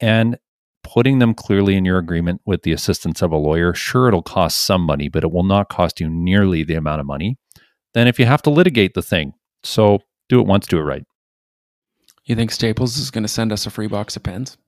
and 0.00 0.38
putting 0.84 1.18
them 1.18 1.34
clearly 1.34 1.74
in 1.74 1.84
your 1.84 1.98
agreement 1.98 2.40
with 2.46 2.62
the 2.62 2.72
assistance 2.72 3.20
of 3.20 3.32
a 3.32 3.36
lawyer. 3.36 3.74
Sure, 3.74 4.06
it'll 4.06 4.22
cost 4.22 4.64
some 4.64 4.82
money, 4.82 5.08
but 5.08 5.24
it 5.24 5.32
will 5.32 5.42
not 5.42 5.68
cost 5.68 5.98
you 5.98 6.08
nearly 6.08 6.62
the 6.62 6.74
amount 6.74 7.00
of 7.00 7.06
money 7.06 7.36
than 7.96 8.06
if 8.06 8.18
you 8.18 8.26
have 8.26 8.42
to 8.42 8.50
litigate 8.50 8.92
the 8.92 9.00
thing. 9.00 9.32
So 9.64 10.00
do 10.28 10.38
it 10.38 10.46
once, 10.46 10.66
do 10.66 10.76
it 10.76 10.82
right. 10.82 11.02
You 12.26 12.36
think 12.36 12.50
Staples 12.50 12.98
is 12.98 13.10
going 13.10 13.24
to 13.24 13.28
send 13.28 13.52
us 13.52 13.64
a 13.64 13.70
free 13.70 13.86
box 13.86 14.16
of 14.16 14.22
pens? 14.22 14.58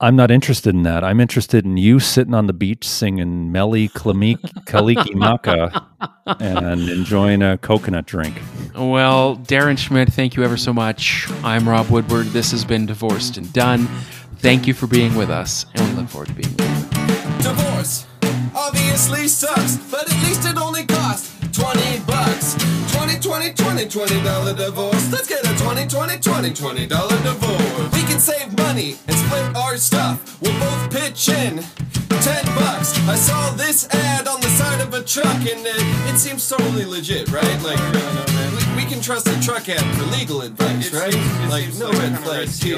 I'm 0.00 0.16
not 0.16 0.30
interested 0.30 0.74
in 0.74 0.84
that. 0.84 1.04
I'm 1.04 1.20
interested 1.20 1.66
in 1.66 1.76
you 1.76 2.00
sitting 2.00 2.32
on 2.32 2.46
the 2.46 2.54
beach 2.54 2.88
singing 2.88 3.52
Mele 3.52 3.88
Kaliki 3.88 5.14
Maka 5.14 5.86
and 6.40 6.88
enjoying 6.88 7.42
a 7.42 7.58
coconut 7.58 8.06
drink. 8.06 8.40
Well, 8.74 9.36
Darren 9.36 9.76
Schmidt, 9.76 10.10
thank 10.10 10.34
you 10.34 10.44
ever 10.44 10.56
so 10.56 10.72
much. 10.72 11.28
I'm 11.44 11.68
Rob 11.68 11.90
Woodward. 11.90 12.28
This 12.28 12.52
has 12.52 12.64
been 12.64 12.86
Divorced 12.86 13.36
and 13.36 13.52
Done. 13.52 13.86
Thank 14.36 14.66
you 14.66 14.72
for 14.72 14.86
being 14.86 15.14
with 15.14 15.30
us, 15.30 15.66
and 15.74 15.86
we 15.90 15.96
look 15.96 16.08
forward 16.08 16.28
to 16.28 16.34
being 16.34 16.56
with 16.56 17.42
you. 17.42 17.42
Divorce 17.42 18.07
obviously 18.58 19.28
sucks, 19.28 19.76
but 19.90 20.10
at 20.10 20.18
least 20.26 20.44
it 20.44 20.58
only 20.58 20.84
costs 20.84 21.30
20 21.52 22.00
bucks. 22.00 22.56
20, 22.92 23.20
20, 23.20 23.52
20, 23.54 23.88
20 23.88 24.22
dollar 24.22 24.54
divorce. 24.54 25.12
Let's 25.12 25.28
get 25.28 25.46
a 25.46 25.54
20, 25.62 25.86
20, 25.86 26.18
20, 26.18 26.52
20 26.54 26.86
dollar 26.86 27.16
divorce. 27.22 27.92
We 27.94 28.02
can 28.02 28.18
save 28.18 28.56
money 28.58 28.96
and 29.06 29.16
split 29.16 29.56
our 29.56 29.76
stuff. 29.76 30.40
We'll 30.42 30.58
both 30.58 30.90
pitch 30.90 31.28
in 31.28 31.62
10 32.10 32.44
bucks. 32.58 32.98
I 33.06 33.14
saw 33.14 33.50
this 33.54 33.88
ad 33.94 34.26
on 34.26 34.40
the 34.40 34.48
side 34.48 34.80
of 34.80 34.92
a 34.92 35.02
truck 35.02 35.40
and 35.46 35.64
it, 35.64 35.82
it 36.12 36.18
seems 36.18 36.48
totally 36.48 36.84
legit, 36.84 37.30
right? 37.30 37.62
Like, 37.62 37.78
uh, 37.80 38.74
we, 38.76 38.82
we 38.82 38.90
can 38.90 39.00
trust 39.00 39.28
a 39.28 39.40
truck 39.40 39.68
ad 39.68 39.84
for 39.96 40.04
legal 40.16 40.42
advice, 40.42 40.92
right? 40.92 41.14
Like, 41.48 41.72
no 41.78 41.90
red 41.92 42.18
flags 42.18 42.60
here. 42.60 42.76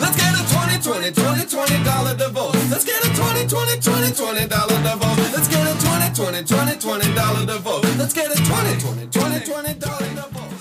Let's 0.00 0.16
get 0.16 0.34
a 0.34 0.45
20, 0.82 1.10
20, 1.10 1.46
20, 1.46 1.46
20 1.46 1.84
dollar 1.84 2.14
divorce. 2.14 2.70
Let's 2.70 2.84
get 2.84 3.02
a 3.02 3.08
20, 3.16 3.46
20, 3.46 3.80
20, 3.80 4.12
20 4.12 4.46
dollar 4.46 4.82
divorce. 4.82 5.32
Let's 5.32 5.48
get 5.48 5.64
a 5.64 5.74
20, 5.80 6.14
20, 6.14 6.44
20, 6.44 6.76
20 6.76 7.14
dollar 7.14 7.46
divorce. 7.46 7.98
Let's 7.98 8.12
get 8.12 8.26
a 8.30 8.36
20, 8.36 8.80
20, 8.80 9.06
20, 9.06 9.40
20 9.46 9.74
dollar 9.80 10.55